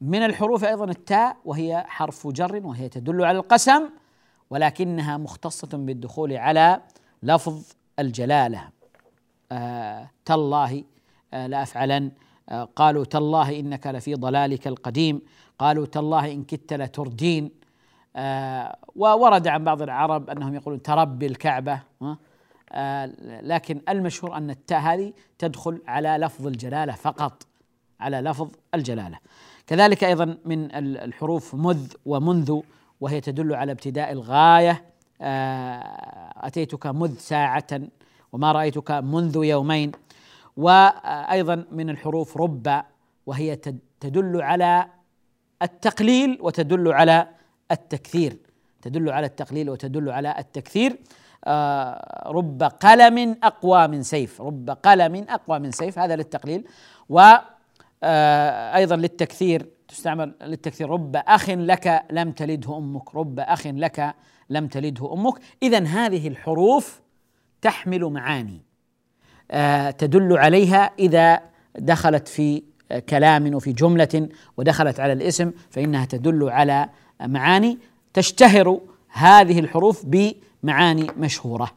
من 0.00 0.22
الحروف 0.22 0.64
أيضا 0.64 0.84
التاء 0.84 1.36
وهي 1.44 1.84
حرف 1.88 2.26
جر 2.26 2.66
وهي 2.66 2.88
تدل 2.88 3.24
على 3.24 3.38
القسم 3.38 3.88
ولكنها 4.50 5.16
مختصة 5.16 5.68
بالدخول 5.78 6.32
على 6.32 6.80
لفظ 7.22 7.62
الجلالة. 7.98 8.68
آه 9.52 10.10
تالله 10.24 10.84
آه 11.34 11.46
لا 11.46 11.62
افعلن 11.62 12.12
آه 12.48 12.68
قالوا 12.76 13.04
تالله 13.04 13.60
إنك 13.60 13.86
لفي 13.86 14.14
ضلالك 14.14 14.66
القديم. 14.66 15.22
قالوا 15.58 15.86
تالله 15.86 16.32
إن 16.32 16.44
كدت 16.44 16.72
لتردين. 16.72 17.50
آه 18.16 18.76
وورد 18.96 19.48
عن 19.48 19.64
بعض 19.64 19.82
العرب 19.82 20.30
أنهم 20.30 20.54
يقولون 20.54 20.82
تربي 20.82 21.26
الكعبة. 21.26 21.80
آه 22.72 23.06
لكن 23.42 23.80
المشهور 23.88 24.36
أن 24.36 24.50
التاء 24.50 24.80
هذه 24.80 25.12
تدخل 25.38 25.82
على 25.88 26.08
لفظ 26.08 26.46
الجلالة 26.46 26.92
فقط. 26.92 27.46
على 28.00 28.20
لفظ 28.20 28.48
الجلالة. 28.74 29.18
كذلك 29.66 30.04
أيضا 30.04 30.38
من 30.44 30.74
الحروف 30.74 31.54
مذ 31.54 31.92
ومنذ 32.06 32.60
وهي 33.00 33.20
تدل 33.20 33.54
على 33.54 33.72
ابتداء 33.72 34.12
الغاية. 34.12 34.84
آه، 35.20 36.46
أتيتك 36.46 36.86
مذ 36.86 37.16
ساعة 37.18 37.80
وما 38.32 38.52
رأيتك 38.52 38.90
منذ 38.90 39.44
يومين. 39.44 39.92
وأيضا 40.56 41.64
من 41.72 41.90
الحروف 41.90 42.36
رب 42.36 42.82
وهي 43.26 43.56
تدل 44.00 44.42
على 44.42 44.86
التقليل 45.62 46.38
وتدل 46.40 46.92
على 46.92 47.28
التكثير. 47.70 48.36
تدل 48.82 49.10
على 49.10 49.26
التقليل 49.26 49.70
وتدل 49.70 50.10
على 50.10 50.38
التكثير. 50.38 50.98
آه، 51.44 52.22
رب 52.26 52.62
قلم 52.62 53.36
أقوى 53.42 53.88
من 53.88 54.02
سيف. 54.02 54.40
رب 54.40 54.70
قلم 54.70 55.26
أقوى 55.28 55.58
من 55.58 55.70
سيف 55.70 55.98
هذا 55.98 56.16
للتقليل. 56.16 56.64
و 57.08 57.34
أيضا 58.74 58.96
للتكثير 58.96 59.66
تستعمل 59.88 60.34
للتكثير. 60.42 60.90
رب 60.90 61.16
اخ 61.16 61.50
لك 61.50 62.02
لم 62.10 62.32
تلده 62.32 62.78
أمك. 62.78 63.14
رب 63.14 63.40
اخ 63.40 63.66
لك 63.66 64.14
لم 64.50 64.68
تلده 64.68 65.12
أمك. 65.12 65.34
اذا 65.62 65.84
هذه 65.84 66.28
الحروف 66.28 67.00
تحمل 67.62 68.04
معاني 68.04 68.62
آه، 69.50 69.90
تدل 69.90 70.38
عليها 70.38 70.90
إذا 70.98 71.40
دخلت 71.78 72.28
في 72.28 72.62
كلام 73.08 73.54
وفي 73.54 73.72
جملة 73.72 74.28
ودخلت 74.56 75.00
على 75.00 75.12
الاسم 75.12 75.52
فإنها 75.70 76.04
تدل 76.04 76.48
على 76.48 76.88
معاني. 77.20 77.78
تشتهر 78.14 78.80
هذه 79.12 79.58
الحروف 79.58 80.06
بمعاني 80.06 81.06
مشهورة. 81.16 81.70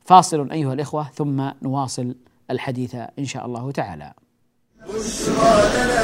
فاصل 0.00 0.50
أيها 0.50 0.72
الإخوة 0.72 1.08
ثم 1.14 1.50
نواصل 1.62 2.14
الحديث 2.50 2.94
إن 2.94 3.24
شاء 3.24 3.46
الله 3.46 3.70
تعالى. 3.70 4.12
بشرى 4.88 5.56
لنا 5.74 6.02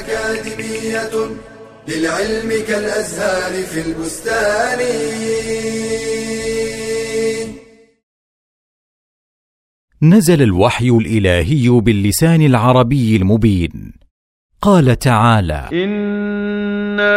أكاديمية 0.00 1.14
للعلم 1.88 2.50
كالأزهار 2.68 3.62
في 3.62 3.80
البستان. 3.80 4.80
نزل 10.02 10.42
الوحي 10.42 10.88
الإلهي 10.88 11.68
باللسان 11.68 12.42
العربي 12.42 13.16
المبين. 13.16 13.92
قال 14.62 14.98
تعالى 14.98 15.68
إنا 15.72 17.14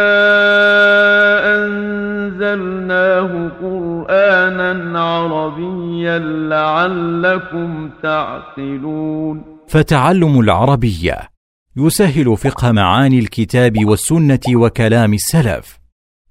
أنزلناه 1.56 3.48
قرآنا 3.62 5.00
عربيا 5.00 6.18
لعلكم 6.18 7.90
تعقلون 8.02 9.57
فتعلم 9.68 10.40
العربية. 10.40 11.30
يسهل 11.76 12.36
فقه 12.36 12.72
معاني 12.72 13.18
الكتاب 13.18 13.86
والسنة 13.86 14.40
وكلام 14.54 15.14
السلف. 15.14 15.78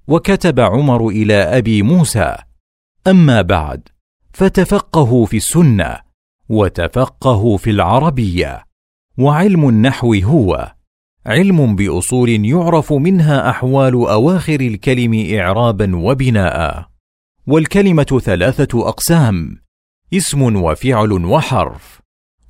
وكتب 0.07 0.59
عمر 0.59 1.07
إلى 1.07 1.33
أبي 1.33 1.81
موسى. 1.81 2.35
أما 3.07 3.41
بعد 3.41 3.87
فتفقهوا 4.33 5.25
في 5.25 5.37
السنة 5.37 5.97
وتفقهوا 6.49 7.57
في 7.57 7.69
العربية. 7.69 8.63
وعلم 9.17 9.69
النحو 9.69 10.13
هو 10.13 10.73
علم 11.25 11.75
بأصول 11.75 12.45
يعرف 12.45 12.93
منها 12.93 13.49
أحوال 13.49 13.93
أواخر 13.93 14.59
الكلم 14.59 15.37
اعرابا 15.39 15.95
وبناء. 15.95 16.87
والكلمة 17.47 18.21
ثلاثة 18.23 18.87
أقسام 18.89 19.57
اسم 20.13 20.55
وفعل 20.55 21.11
وحرف. 21.11 22.06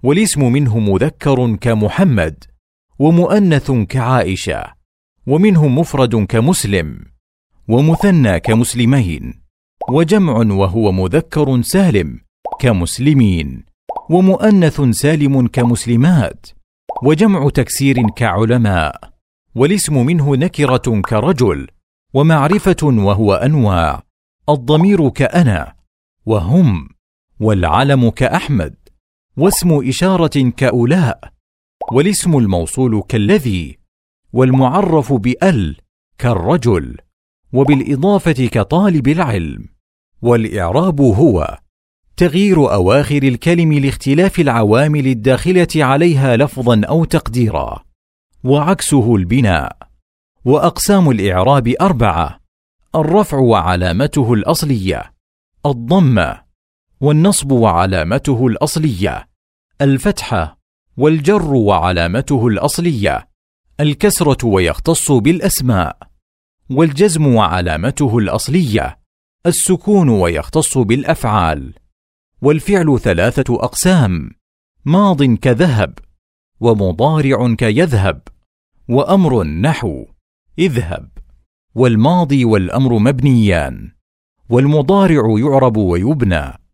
والاسم 0.07 0.51
منه 0.51 0.79
مذكر 0.79 1.55
كمحمد 1.55 2.43
ومؤنث 2.99 3.71
كعائشة 3.71 4.63
ومنه 5.27 5.67
مفرد 5.67 6.15
كمسلم 6.15 7.05
ومثنى 7.67 8.39
كمسلمين 8.39 9.33
وجمع 9.89 10.33
وهو 10.33 10.91
مذكر 10.91 11.61
سالم 11.61 12.19
كمسلمين 12.59 13.63
ومؤنث 14.09 14.81
سالم 14.81 15.47
كمسلمات 15.47 16.45
وجمع 17.03 17.49
تكسير 17.49 18.09
كعلماء 18.15 19.13
والاسم 19.55 20.05
منه 20.05 20.35
نكرة 20.35 21.01
كرجل 21.01 21.67
ومعرفة 22.13 22.83
وهو 22.83 23.33
أنواع 23.33 24.03
الضمير 24.49 25.09
كأنا 25.09 25.73
وهم 26.25 26.89
والعلم 27.39 28.09
كأحمد. 28.09 28.86
واسم 29.37 29.87
إشارة 29.87 30.49
كأولاء 30.57 31.19
والاسم 31.91 32.37
الموصول 32.37 33.03
كالذي 33.09 33.77
والمعرف 34.33 35.13
بأل 35.13 35.77
كالرجل 36.17 36.97
وبالإضافة 37.53 38.47
كطالب 38.47 39.07
العلم 39.07 39.65
والإعراب 40.21 41.01
هو. 41.01 41.57
تغيير 42.17 42.73
أواخر 42.73 43.23
الكلم 43.23 43.73
لاختلاف 43.73 44.39
العوامل 44.39 45.07
الداخلة 45.07 45.67
عليها 45.75 46.37
لفظا 46.37 46.81
أو 46.85 47.05
تقديرا 47.05 47.83
وعكسه 48.43 49.15
البناء 49.15 49.77
وأقسام 50.45 51.09
الإعراب 51.09 51.73
أربعة 51.81 52.39
الرفع 52.95 53.37
وعلامته 53.37 54.33
الأصلية 54.33 55.13
الضمة 55.65 56.47
والنصب 57.01 57.51
وعلامته 57.51 58.47
الأصلية. 58.47 59.26
الفتحه 59.81 60.57
والجر 60.97 61.53
وعلامته 61.53 62.47
الأصلية 62.47 63.29
الكسرة 63.79 64.45
ويختص 64.45 65.11
بالأسماء 65.11 65.97
والجزم 66.69 67.27
وعلامته 67.27 68.17
الأصلية 68.17 68.99
السكون 69.45 70.09
ويختص 70.09 70.77
بالأفعال 70.77 71.73
والفعل 72.41 72.99
ثلاثة 72.99 73.55
أقسام 73.55 74.31
ماض 74.85 75.23
كذهب 75.23 75.99
ومضارع 76.59 77.55
كيذهب 77.55 78.21
وأمر 78.89 79.43
نحو 79.43 80.05
اذهب 80.59 81.09
والماضي 81.75 82.45
والأمر 82.45 82.99
مبنيان 82.99 83.91
والمضارع 84.49 85.39
يعرب 85.39 85.77
ويبنى. 85.77 86.66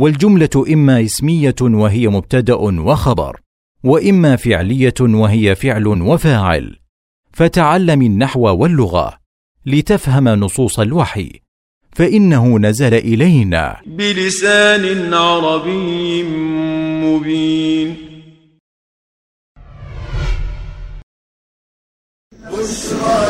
والجملة 0.00 0.64
إما 0.72 1.04
اسمية 1.04 1.54
وهي 1.60 2.08
مبتدأ 2.08 2.54
وخبر 2.54 3.40
وإما 3.84 4.36
فعلية 4.36 4.94
وهي 5.00 5.54
فعل 5.54 5.86
وفاعل. 5.86 6.76
فتعلم 7.32 8.02
النحو 8.02 8.40
واللغة 8.40 9.18
لتفهم 9.66 10.28
نصوص 10.28 10.78
الوحي 10.78 11.40
فإنه 11.92 12.58
نزل 12.58 12.94
إلينا. 12.94 13.80
بلسان 13.86 15.14
عربي 15.14 16.22
مبين. 17.04 17.96
بشرى 22.52 23.20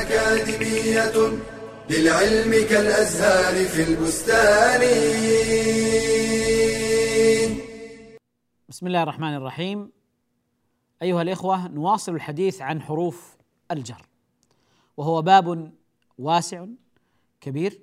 أكاديمية. 0.00 1.49
للعلم 1.90 2.68
كالأزهار 2.68 3.64
في 3.64 3.82
البستان. 3.82 4.80
بسم 8.68 8.86
الله 8.86 9.02
الرحمن 9.02 9.34
الرحيم. 9.34 9.92
أيها 11.02 11.22
الإخوة 11.22 11.68
نواصل 11.68 12.14
الحديث 12.14 12.62
عن 12.62 12.82
حروف 12.82 13.36
الجر 13.70 14.06
وهو 14.96 15.22
باب 15.22 15.72
واسع 16.18 16.66
كبير. 17.40 17.80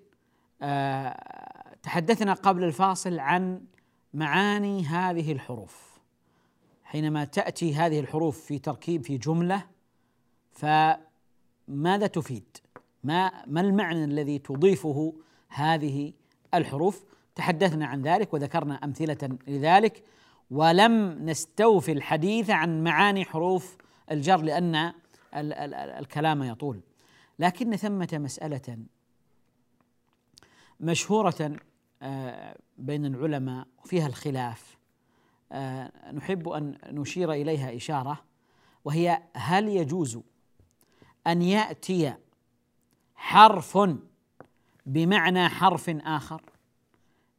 آه، 0.62 1.76
تحدثنا 1.84 2.34
قبل 2.34 2.64
الفاصل 2.64 3.20
عن 3.20 3.62
معاني 4.14 4.86
هذه 4.86 5.32
الحروف. 5.32 6.00
حينما 6.84 7.26
تأتي 7.26 7.76
هذه 7.76 8.00
الحروف 8.00 8.46
في 8.46 8.60
تركيب 8.60 9.04
في 9.04 9.18
جملة 9.18 9.64
فماذا 10.52 12.08
تفيد؟ 12.08 12.58
ما 13.08 13.32
ما 13.48 13.62
المعنى 13.62 14.04
الذي 14.04 14.40
تضيفه 14.40 15.14
هذه 15.50 16.14
الحروف؟ 16.54 17.04
تحدثنا 17.36 17.86
عن 17.86 18.02
ذلك 18.02 18.34
وذكرنا 18.34 18.76
أمثلة 18.76 19.38
لذلك 19.48 20.04
ولم 20.52 21.26
نستوفي 21.30 21.92
الحديث 21.92 22.50
عن 22.50 22.84
معاني 22.84 23.26
حروف 23.26 23.78
الجر 24.12 24.42
لأن 24.42 24.76
ال- 24.76 24.94
ال- 25.54 25.74
الكلام 25.74 26.44
يطول 26.44 26.80
لكن 27.40 27.76
ثمة 27.76 28.10
مسألة 28.14 28.78
مشهورة 30.80 31.52
آه، 32.02 32.58
بين 32.78 33.06
العلماء 33.06 33.68
وفيها 33.84 34.08
الخلاف 34.08 34.78
آه، 35.52 36.12
نحب 36.12 36.50
أن 36.50 36.78
نشير 36.92 37.32
إليها 37.32 37.76
إشارة 37.76 38.24
وهي 38.86 39.22
هل 39.34 39.68
يجوز 39.68 40.20
أن 41.28 41.42
يأتي 41.42 42.14
حرف 43.18 43.78
بمعنى 44.86 45.50
حرف 45.50 45.90
آخر. 45.90 46.42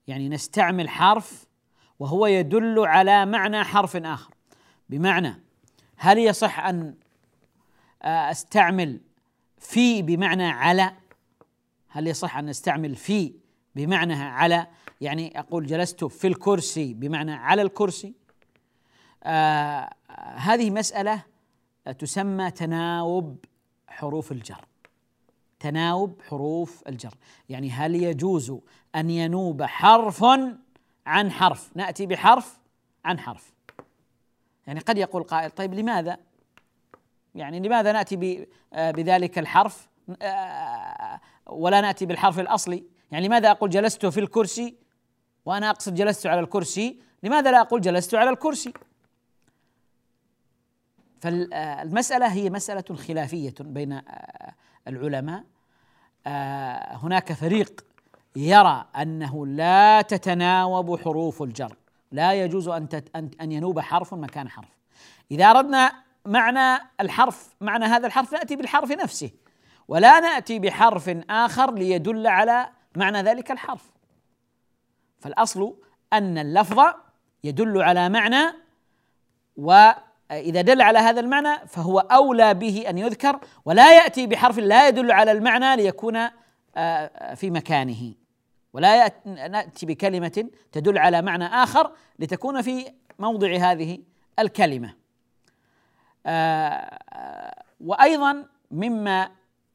يعني 0.06 0.28
نستعمل 0.28 0.88
حرف 0.88 1.46
وهو 1.98 2.26
يدل 2.26 2.78
على 2.86 3.26
معنى 3.26 3.64
حرف 3.64 3.96
آخر. 3.96 4.34
بمعنى 4.88 5.40
هل 5.96 6.18
يصح 6.18 6.58
أن 6.58 6.94
آه، 8.02 8.30
أستعمل 8.30 9.00
في 9.58 10.02
بمعنى 10.02 10.46
على؟ 10.46 10.92
هل 11.88 12.06
يصح 12.06 12.36
أن 12.36 12.46
نستعمل 12.46 12.96
في 12.96 13.34
بمعنى 13.74 14.14
على؟ 14.14 14.66
يعني 15.00 15.38
أقول 15.38 15.66
جلست 15.66 16.04
في 16.04 16.26
الكرسي 16.26 16.94
بمعنى 16.94 17.32
على 17.32 17.62
الكرسي. 17.62 18.14
آه 19.22 19.90
هذه 20.36 20.70
مسألة 20.70 21.22
تسمى 21.98 22.50
تناوب 22.50 23.44
حروف 23.88 24.32
الجر. 24.32 24.64
تناوب 25.60 26.22
حروف 26.28 26.82
الجر. 26.88 27.14
يعني 27.48 27.70
هل 27.70 27.94
يجوز 27.94 28.52
أن 28.94 29.10
ينوب 29.10 29.62
حرف 29.62 30.24
عن 31.06 31.30
حرف؟ 31.30 31.70
نأتي 31.74 32.06
بحرف 32.06 32.58
عن 33.04 33.18
حرف. 33.18 33.52
يعني 34.66 34.80
قد 34.80 34.98
يقول 34.98 35.22
قائل 35.22 35.50
طيب 35.50 35.74
لماذا؟ 35.74 36.16
يعني 37.34 37.60
لماذا 37.60 37.92
نأتي 37.92 38.16
ب- 38.16 38.46
آه، 38.72 38.90
بذلك 38.90 39.38
الحرف؟ 39.38 39.88
آه، 40.22 41.20
ولا 41.46 41.80
نأتي 41.80 42.06
بالحرف 42.06 42.40
الأصلي؟ 42.40 42.84
يعني 43.10 43.26
لماذا 43.26 43.50
أقول 43.50 43.70
جلست 43.70 44.06
في 44.06 44.20
الكرسي 44.20 44.76
وأنا 45.44 45.70
أقصد 45.70 45.94
جلست 45.94 46.26
على 46.26 46.40
الكرسي؟ 46.40 47.00
لماذا 47.22 47.50
لا 47.50 47.60
أقول 47.60 47.80
جلست 47.80 48.14
على 48.14 48.30
الكرسي؟ 48.30 48.72
فالمساله 51.20 52.32
هي 52.32 52.50
مسألة 52.50 52.96
خلافية 52.96 53.54
بين 53.60 53.92
آه، 53.92 54.54
العلماء. 54.88 55.44
آه، 56.26 56.96
هناك 56.96 57.32
فريق 57.32 57.84
يرى 58.36 58.86
أنه 58.96 59.46
لا 59.46 60.02
تتناوب 60.02 61.00
حروف 61.00 61.42
الجر. 61.42 61.76
لا 62.12 62.32
يجوز 62.32 62.68
أن 62.68 62.88
أن 63.40 63.52
ينوب 63.52 63.80
حرف 63.80 64.14
مكان 64.14 64.48
حرف. 64.48 64.68
إذا 65.30 65.50
أردنا 65.50 65.92
معنى 66.26 66.82
الحرف 67.00 67.54
معنى 67.60 67.84
هذا 67.84 68.06
الحرف 68.06 68.32
نأتي 68.32 68.56
بالحرف 68.56 68.90
نفسه. 68.90 69.30
ولا 69.88 70.20
نأتي 70.20 70.58
بحرف 70.58 71.08
آخر 71.30 71.74
ليدل 71.74 72.26
على 72.26 72.68
معنى 72.96 73.22
ذلك 73.22 73.50
الحرف. 73.50 73.90
فالأصل 75.20 75.76
أن 76.12 76.38
اللفظ 76.38 76.80
يدل 77.44 77.82
على 77.82 78.08
معنى 78.08 78.54
واذا 80.30 80.60
دل 80.60 80.82
على 80.82 80.98
هذا 80.98 81.20
المعنى 81.20 81.58
فهو 81.66 81.98
أولى 81.98 82.54
به 82.54 82.84
أن 82.88 82.98
يذكر 82.98 83.40
ولا 83.64 83.96
يأتي 83.96 84.26
بحرف 84.26 84.58
لا 84.58 84.88
يدل 84.88 85.12
على 85.12 85.32
المعنى 85.32 85.76
ليكون 85.76 86.28
آه، 86.76 87.34
في 87.34 87.50
مكانه. 87.50 88.14
ولا 88.72 89.12
نأتي 89.26 89.86
بكلمة 89.86 90.48
تدل 90.72 90.98
على 90.98 91.22
معنى 91.22 91.44
آخر 91.44 91.92
لتكون 92.18 92.62
في 92.62 92.86
موضع 93.18 93.56
هذه 93.56 93.98
الكلمة. 94.38 94.94
آه، 96.26 97.62
وأيضا 97.80 98.44
مما 98.70 99.28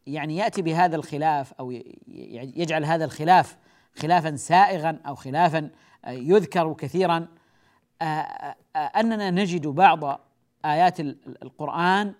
يعني 0.08 0.38
يأتي 0.38 0.62
بهذا 0.62 0.96
الخلاف 0.96 1.54
أو 1.60 1.72
ي- 1.72 1.76
ي- 2.08 2.54
يجعل 2.56 2.86
هذا 2.86 3.06
الخلاف 3.06 3.58
خلافا 3.96 4.36
سائغا 4.36 5.00
أو 5.08 5.16
خلافا 5.16 5.70
آه، 6.06 6.10
يذكر 6.12 6.74
كثيرا 6.74 7.28
آه، 8.02 8.06
آه، 8.06 8.56
آه، 8.76 8.80
أننا 8.80 9.32
نجد 9.32 9.68
بعض 9.68 10.20
آيات 10.66 11.00
ال- 11.00 11.44
القرآن 11.44 12.14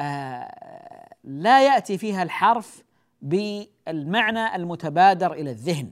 آه، 0.00 1.14
لا 1.24 1.66
يأتي 1.66 1.98
فيها 1.98 2.22
الحرف 2.22 2.84
بالمعنى 3.22 4.56
المتبادر 4.56 5.32
إلى 5.32 5.50
الذهن. 5.50 5.90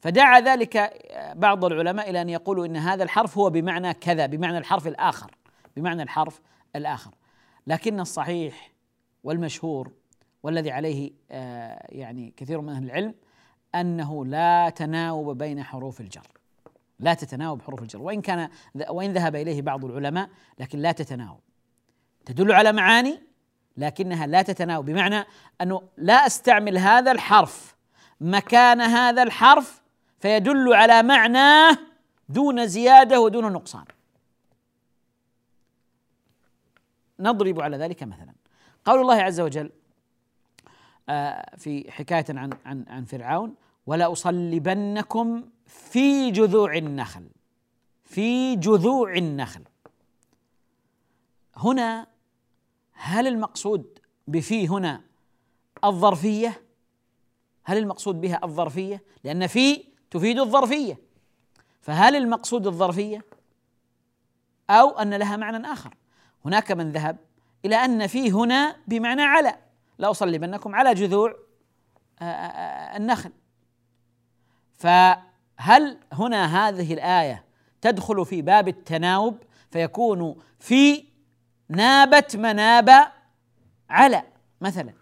فدعا 0.00 0.40
ذلك 0.40 0.76
آه، 0.76 1.32
بعض 1.32 1.64
العلماء 1.64 2.10
إلى 2.10 2.20
أن 2.22 2.28
يقولوا 2.28 2.66
إن 2.66 2.76
هذا 2.76 3.02
الحرف 3.04 3.38
هو 3.38 3.50
بمعنى 3.50 3.94
كذا 3.94 4.26
بمعنى 4.26 4.58
الحرف 4.58 4.86
الآخر 4.86 5.30
بمعنى 5.76 6.02
الحرف 6.02 6.40
الآخر. 6.76 7.14
لكن 7.66 8.00
الصحيح 8.00 8.72
والمشهور 9.24 9.92
والذي 10.42 10.70
عليه 10.70 11.10
آه، 11.30 11.86
يعني 11.88 12.34
كثير 12.36 12.60
من 12.60 12.68
أهل 12.68 12.84
العلم 12.84 13.14
أنه 13.74 14.24
لا 14.26 14.70
تناوب 14.70 15.38
بين 15.38 15.62
حروف 15.62 16.00
الجر. 16.00 16.26
لا 16.98 17.14
تتناوب 17.14 17.62
حروف 17.62 17.82
الجر. 17.82 18.02
وإن 18.02 18.20
كان 18.20 18.48
وإن 18.88 19.12
ذهب 19.12 19.36
إليه 19.36 19.62
بعض 19.62 19.84
العلماء 19.84 20.30
لكن 20.58 20.78
لا 20.78 20.92
تتناوب. 20.92 21.40
تدل 22.24 22.52
على 22.52 22.72
معاني 22.72 23.22
لكنها 23.76 24.26
لا 24.26 24.42
تتناوب. 24.42 24.84
بمعنى 24.86 25.24
أنه 25.60 25.82
لا 25.96 26.26
أستعمل 26.26 26.78
هذا 26.78 27.12
الحرف 27.12 27.76
مكان 28.20 28.80
هذا 28.80 29.22
الحرف 29.22 29.82
فيدل 30.18 30.74
على 30.74 31.02
معناه 31.02 31.78
دون 32.28 32.66
زيادة 32.66 33.20
ودون 33.20 33.52
نقصان. 33.52 33.84
نضرب 37.20 37.60
على 37.60 37.76
ذلك 37.76 38.02
مثلا. 38.02 38.32
قول 38.84 39.00
الله 39.00 39.22
عز 39.22 39.40
وجل 39.40 39.70
آه، 41.08 41.56
في 41.56 41.90
حكاية 41.90 42.24
عن 42.28 42.50
عن 42.64 42.84
عن 42.88 43.04
فرعون 43.04 43.54
ولأصلبنكم 43.86 45.44
في 45.66 46.30
جذوع 46.30 46.76
النخل 46.76 47.28
في 48.06 48.56
جذوع 48.56 49.14
النخل. 49.14 49.64
هنا 51.56 52.06
هل 52.92 53.26
المقصود 53.26 53.98
بفي 54.26 54.68
هنا 54.68 55.00
الظرفية؟ 55.84 56.62
هل 57.64 57.78
المقصود 57.78 58.20
بها 58.20 58.40
الظرفية؟ 58.44 59.02
لأن 59.24 59.46
في 59.46 59.84
تفيد 60.10 60.38
الظرفية. 60.38 60.98
فهل 61.80 62.16
المقصود 62.16 62.66
الظرفية؟ 62.66 63.24
أو 64.70 64.90
أن 64.90 65.14
لها 65.14 65.36
معنى 65.36 65.72
آخر. 65.72 65.94
هناك 66.44 66.72
من 66.72 66.92
ذهب 66.92 67.16
إلى 67.64 67.76
أن 67.76 68.06
في 68.06 68.32
هنا 68.32 68.76
بمعنى 68.86 69.22
على. 69.22 69.58
لأصلبنكم 69.98 70.74
على 70.74 70.94
جذوع 70.94 71.36
آه، 72.20 72.24
آه، 72.24 72.96
فهل 75.58 75.98
هنا 76.12 76.68
هذه 76.68 76.94
الآية 76.94 77.44
تدخل 77.80 78.26
في 78.26 78.42
باب 78.42 78.68
التناوب؟ 78.68 79.38
فيكون 79.70 80.36
في 80.58 81.04
نابت 81.68 82.36
مناب 82.36 82.90
على 83.90 84.22
مثلا. 84.60 84.92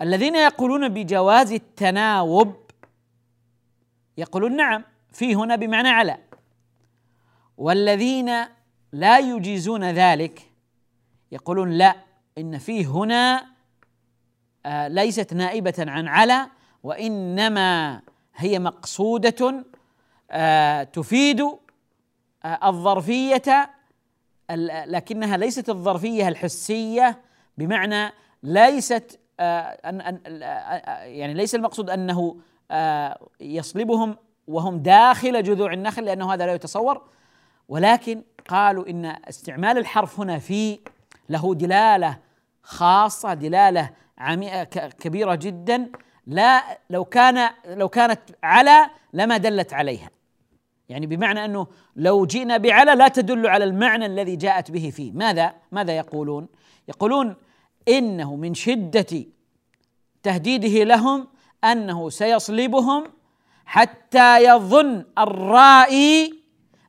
الذين 0.00 0.36
يقولون 0.36 0.88
بجواز 0.88 1.52
التناوب 1.52 2.56
يقولون 4.18 4.56
نعم 4.56 4.84
في 5.12 5.34
هنا 5.34 5.56
بمعنى 5.56 5.88
على. 5.88 6.18
والذين 7.56 8.30
لا 8.92 9.18
يجيزون 9.18 9.84
ذلك 9.84 10.50
يقولون 11.32 11.70
لا 11.70 11.96
إن 12.38 12.58
في 12.58 12.86
هنا 12.86 13.46
آه 14.66 14.88
ليست 14.88 15.34
نائبة 15.34 15.74
عن 15.78 16.08
على 16.08 16.46
وإنما 16.82 18.00
هي 18.36 18.58
مقصودة 18.58 19.64
آه 20.30 20.82
تفيد 20.82 21.40
آه 22.44 22.68
الظرفية 22.68 23.70
لكنها 24.86 25.36
ليست 25.36 25.68
الظرفية 25.68 26.28
الحسية 26.28 27.20
بمعنى 27.58 28.12
ليست 28.42 29.20
آه، 29.40 29.62
أن 29.62 30.20
يعني 31.02 31.34
ليس 31.34 31.54
المقصود 31.54 31.90
أنه 31.90 32.36
يصلبهم 33.40 34.16
وهم 34.46 34.78
داخل 34.78 35.42
جذوع 35.42 35.72
النخل 35.72 36.04
لأنه 36.04 36.34
هذا 36.34 36.46
لا 36.46 36.54
يتصور 36.54 37.02
ولكن 37.68 38.22
قالوا 38.48 38.88
إن 38.88 39.04
استعمال 39.04 39.78
الحرف 39.78 40.20
هنا 40.20 40.38
في 40.38 40.78
له 41.28 41.54
دلالة 41.54 42.18
خاصة 42.62 43.34
دلالة 43.34 43.90
كبيرة 45.00 45.34
جدا 45.34 45.90
لا 46.26 46.78
لو 46.90 47.04
كان 47.04 47.50
لو 47.66 47.88
كانت 47.88 48.20
على 48.42 48.90
لما 49.12 49.36
دلت 49.36 49.72
عليها. 49.72 50.10
يعني 50.88 51.06
بمعنى 51.06 51.44
أنه 51.44 51.66
لو 51.96 52.26
جئنا 52.26 52.56
بعلى 52.56 52.94
لا 52.94 53.08
تدل 53.08 53.46
على 53.46 53.64
المعنى 53.64 54.06
الذي 54.06 54.36
جاءت 54.36 54.70
به 54.70 54.90
فيه. 54.90 55.12
ماذا؟ 55.12 55.54
ماذا 55.72 55.96
يقولون؟ 55.96 56.48
يقولون 56.88 57.36
إنه 57.88 58.36
من 58.36 58.54
شدة 58.54 59.24
تهديده 60.22 60.84
لهم 60.84 61.28
أنه 61.64 62.10
سيصلبهم 62.10 63.04
حتى 63.66 64.44
يظن 64.44 65.04
الرائي 65.18 66.34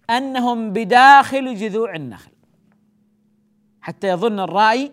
أنهم 0.10 0.74
بداخل 0.74 1.56
جذوع 1.56 1.96
النخل. 1.96 2.32
حتى 3.82 4.08
يظن 4.08 4.40
الرائي 4.40 4.92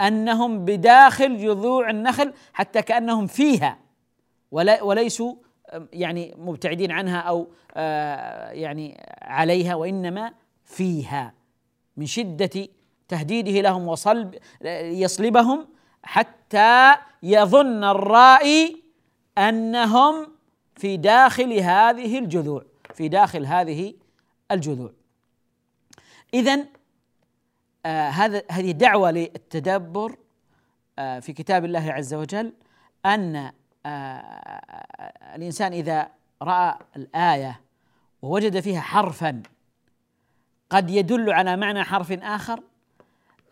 أنهم 0.00 0.64
بداخل 0.64 1.38
جذوع 1.38 1.90
النخل 1.90 2.32
حتى 2.52 2.82
كأنهم 2.82 3.26
فيها 3.26 3.78
وليسوا 4.50 5.34
يعني 5.92 6.34
مبتعدين 6.38 6.90
عنها 6.90 7.18
أو 7.18 7.48
آه، 7.74 8.50
يعني 8.50 9.04
عليها 9.22 9.74
وإنما 9.74 10.32
فيها. 10.64 11.34
من 11.96 12.06
شدة 12.06 12.68
تهديده 13.08 13.60
لهم 13.60 13.88
وصلب 13.88 14.34
يصلبهم 14.82 15.68
حتى 16.02 16.94
يظن 17.22 17.84
الرائي 17.84 18.82
أنهم 19.38 20.26
في 20.76 20.96
داخل 20.96 21.52
هذه 21.52 22.18
الجذوع 22.18 22.64
في 22.94 23.08
داخل 23.08 23.46
هذه 23.46 23.94
الجذوع. 24.50 24.92
اذا 26.34 26.64
هذا 27.86 28.42
هذه 28.50 28.70
دعوة 28.70 29.10
للتدبر 29.10 30.16
آه 30.98 31.20
في 31.20 31.32
كتاب 31.32 31.64
الله 31.64 31.92
عز 31.92 32.14
وجل 32.14 32.52
أن 33.06 33.52
آه 33.86 34.62
الإنسان 35.34 35.72
إذا 35.72 36.08
رأى 36.42 36.78
الآية 36.96 37.60
ووجد 38.22 38.60
فيها 38.60 38.80
حرفا 38.80 39.42
قد 40.70 40.90
يدل 40.90 41.30
على 41.32 41.56
معنى 41.56 41.84
حرف 41.84 42.18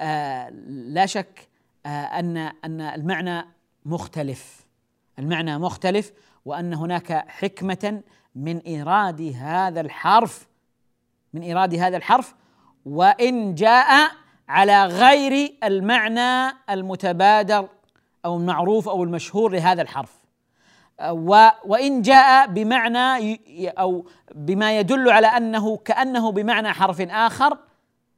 آه 0.00 0.50
لا 0.68 1.06
شك 1.06 1.48
آه 1.86 1.88
أن 1.88 2.36
أن 2.36 2.80
المعنى 2.80 3.44
مختلف. 3.84 4.66
المعنى 5.18 5.58
مختلف 5.58 6.12
وأن 6.44 6.74
هناك 6.74 7.12
حكمة 7.12 8.02
من 8.34 8.58
إيراد 8.58 9.22
هذا 9.36 9.80
الحرف 9.80 10.48
من 11.32 11.42
إيراد 11.42 11.74
هذا 11.74 11.96
الحرف 11.96 12.34
وإن 12.86 13.54
جاء 13.54 14.10
على 14.48 14.84
غير 14.86 15.54
المعنى 15.64 16.56
المتبادر 16.70 17.68
أو 18.24 18.36
المعروف 18.36 18.88
أو 18.88 19.04
المشهور 19.04 19.52
لهذا 19.52 19.82
الحرف. 19.82 20.18
وإن 21.64 22.02
جاء 22.02 22.46
بمعنى 22.46 23.40
أو 23.70 24.06
بما 24.34 24.78
يدل 24.78 25.10
على 25.10 25.26
أنه 25.26 25.76
كأنه 25.76 26.32
بمعنى 26.32 26.72
حرف 26.72 27.00
آخر 27.00 27.58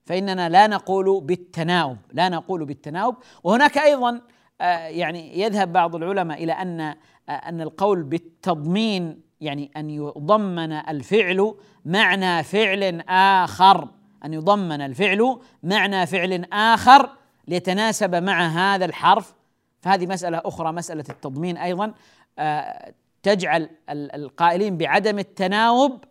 فإننا 0.06 0.48
لا 0.48 0.66
نقول 0.66 1.20
بالتناوب 1.20 1.96
لا 2.12 2.28
نقول 2.28 2.64
بالتناوب. 2.64 3.16
وهناك 3.44 3.78
أيضا 3.78 4.20
آه، 4.60 4.86
يعني 4.86 5.40
يذهب 5.40 5.72
بعض 5.72 5.94
العلماء 5.94 6.44
إلى 6.44 6.52
أن 6.52 6.80
آه، 6.80 6.96
أن 7.32 7.60
القول 7.60 8.02
بالتضمين 8.02 9.20
يعني 9.40 9.70
أن 9.76 9.90
يضمن 9.90 10.72
الفعل 10.72 11.54
معنى 11.84 12.42
فعل 12.42 13.00
آخر. 13.08 13.88
أن 14.24 14.34
يضمن 14.34 14.80
الفعل 14.80 15.38
معنى 15.62 16.06
فعل 16.06 16.44
آخر 16.52 17.10
ليتناسب 17.48 18.14
مع 18.14 18.46
هذا 18.46 18.84
الحرف. 18.84 19.34
فهذه 19.80 20.06
مسألة 20.06 20.42
أخرى 20.44 20.72
مسألة 20.72 21.04
التضمين 21.10 21.56
أيضا. 21.56 21.94
آه، 22.38 22.94
تجعل 23.22 23.70
القائلين 23.90 24.76
بعدم 24.76 25.18
التناوب 25.18 26.04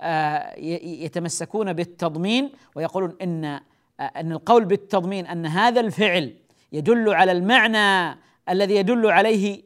آه، 0.00 0.54
يتمسكون 0.84 1.72
بالتضمين 1.72 2.52
ويقولون 2.74 3.16
إن 3.22 3.44
آه، 3.44 3.60
إن 4.00 4.32
القول 4.32 4.64
بالتضمين 4.64 5.26
أن 5.26 5.46
هذا 5.46 5.80
الفعل 5.80 6.34
يدل 6.72 7.14
على 7.14 7.32
المعنى 7.32 8.18
الذي 8.48 8.74
يدل 8.76 9.10
عليه 9.10 9.62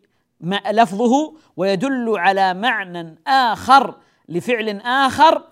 لفظه 0.70 1.34
ويدل 1.57 2.18
على 2.18 2.55
معنى 2.55 3.18
آخر 3.26 3.97
لفعل 4.28 4.80
آخر. 4.80 5.43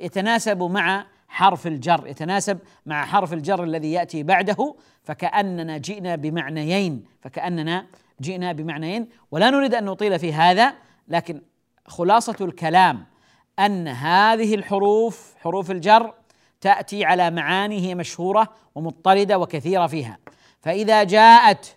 يتناسب 0.00 0.62
مع 0.62 1.06
حرف 1.28 1.66
الجر 1.66 2.06
يتناسب 2.06 2.58
مع 2.86 3.04
حرف 3.06 3.32
الجر 3.32 3.64
الذي 3.64 3.92
يأتي 3.92 4.22
بعده 4.22 4.74
فكأننا 5.02 5.78
جئنا 5.78 6.16
بمعنيين 6.16 7.04
فكأننا 7.20 7.86
جئنا 8.20 8.52
بمعنيين. 8.52 9.08
ولا 9.30 9.50
نريد 9.50 9.74
أن 9.74 9.84
نطيل 9.84 10.18
في 10.18 10.32
هذا 10.32 10.72
لكن 11.08 11.42
خلاصة 11.86 12.36
الكلام 12.40 13.06
أن 13.58 13.88
هذه 13.88 14.54
الحروف 14.54 15.34
حروف 15.38 15.70
الجر 15.70 16.14
تأتي 16.60 17.04
على 17.04 17.30
معاني 17.30 17.80
هي 17.80 17.94
مشهورة 17.94 18.48
ومضطردة 18.74 19.38
وكثيرة 19.38 19.86
فيها. 19.86 20.18
فإذا 20.60 21.02
جاءت 21.04 21.76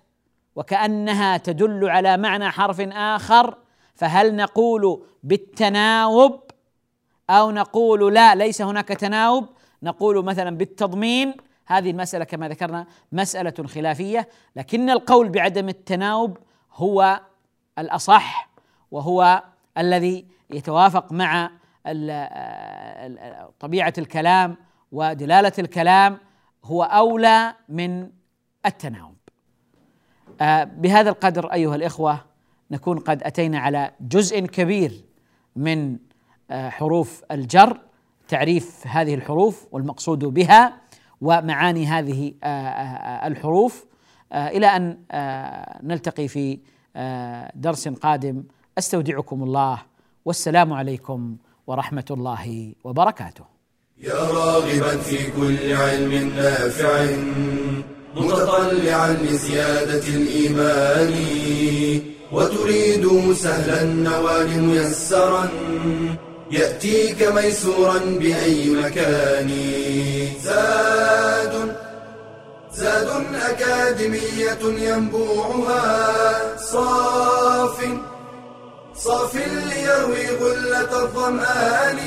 وكأنها 0.56 1.38
تدل 1.38 1.90
على 1.90 2.18
معنى 2.18 2.50
حرف 2.50 2.82
آخر 2.82 3.58
فهل 3.96 4.36
نقول 4.36 5.06
بالتناوب؟ 5.24 6.43
أو 7.30 7.52
نقول 7.52 8.14
لا 8.14 8.36
ليس 8.36 8.62
هناك 8.62 8.88
تناوب 8.88 9.50
نقول 9.84 10.26
مثلا 10.26 10.58
بالتضمين 10.58 11.34
هذه 11.66 11.92
المسألة 11.92 12.26
كما 12.26 12.50
ذكرنا 12.50 12.88
مسألة 13.12 13.68
خلافية 13.68 14.30
لكن 14.56 14.90
القول 14.90 15.30
بعدم 15.30 15.70
التناوب 15.70 16.38
هو 16.74 17.22
الأصح 17.80 18.50
وهو 18.92 19.44
الذي 19.78 20.26
يتوافق 20.50 21.12
مع 21.12 21.52
طبيعة 23.60 23.94
الكلام 23.98 24.58
ودلالة 24.92 25.52
الكلام 25.60 26.18
هو 26.64 26.84
أولى 26.84 27.54
من 27.70 28.10
التناوب. 28.66 29.16
آه، 30.42 30.64
بهذا 30.64 31.10
القدر 31.10 31.54
أيها 31.54 31.76
الإخوة 31.76 32.20
نكون 32.72 33.00
قد 33.00 33.24
أتينا 33.24 33.60
على 33.60 33.92
جزء 34.02 34.40
كبير 34.40 35.06
من 35.56 35.98
حروف 36.54 37.22
الجر 37.32 37.80
تعريف 38.28 38.88
هذه 38.88 39.14
الحروف 39.14 39.68
والمقصود 39.72 40.20
بها 40.20 40.74
ومعاني 41.22 41.86
هذه 41.86 42.34
آه، 42.44 43.28
الحروف 43.28 43.86
إلى 44.34 44.68
أن 44.68 44.98
نلتقي 45.84 46.28
في 46.28 46.60
درس 47.56 47.88
قادم. 47.88 48.44
أستودعكم 48.78 49.44
الله. 49.44 49.82
والسلام 50.26 50.74
عليكم 50.74 51.38
ورحمة 51.68 52.06
الله 52.12 52.74
وبركاته. 52.84 53.46
يا 53.98 54.14
راغبا 54.14 54.98
في 54.98 55.32
كل 55.32 55.74
علم 55.74 56.34
نافع 56.36 57.06
متطلعا 58.16 59.14
لزيادة 59.14 60.08
الإيمان 60.08 61.14
وتريد 62.32 63.34
سهلا 63.34 63.82
النوال 63.82 64.64
ميسرا 64.64 65.50
يأتيك 66.52 67.24
ميسورا 67.24 67.98
بأي 67.98 68.70
مكان. 68.70 69.52
زاد 70.44 71.76
زاد 72.76 73.10
أكاديمية 73.36 74.90
ينبوعها. 74.90 76.58
صاف 76.58 77.78
صاف 78.96 79.36
ليروي 79.36 80.28
غلة 80.42 81.04
الظمآن. 81.04 82.00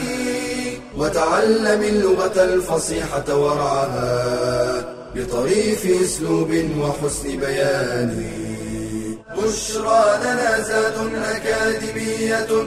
وتعلم 0.97 1.82
اللغة 1.82 2.45
الفصيحة 2.45 3.37
ورعاها 3.37 4.84
بطريف 5.14 5.87
أسلوب 6.03 6.51
وحسن 6.80 7.37
بيان. 7.37 8.30
بشرى 9.37 10.18
لنا 10.22 10.61
زاد 10.61 10.95
أكاديمية 11.14 12.66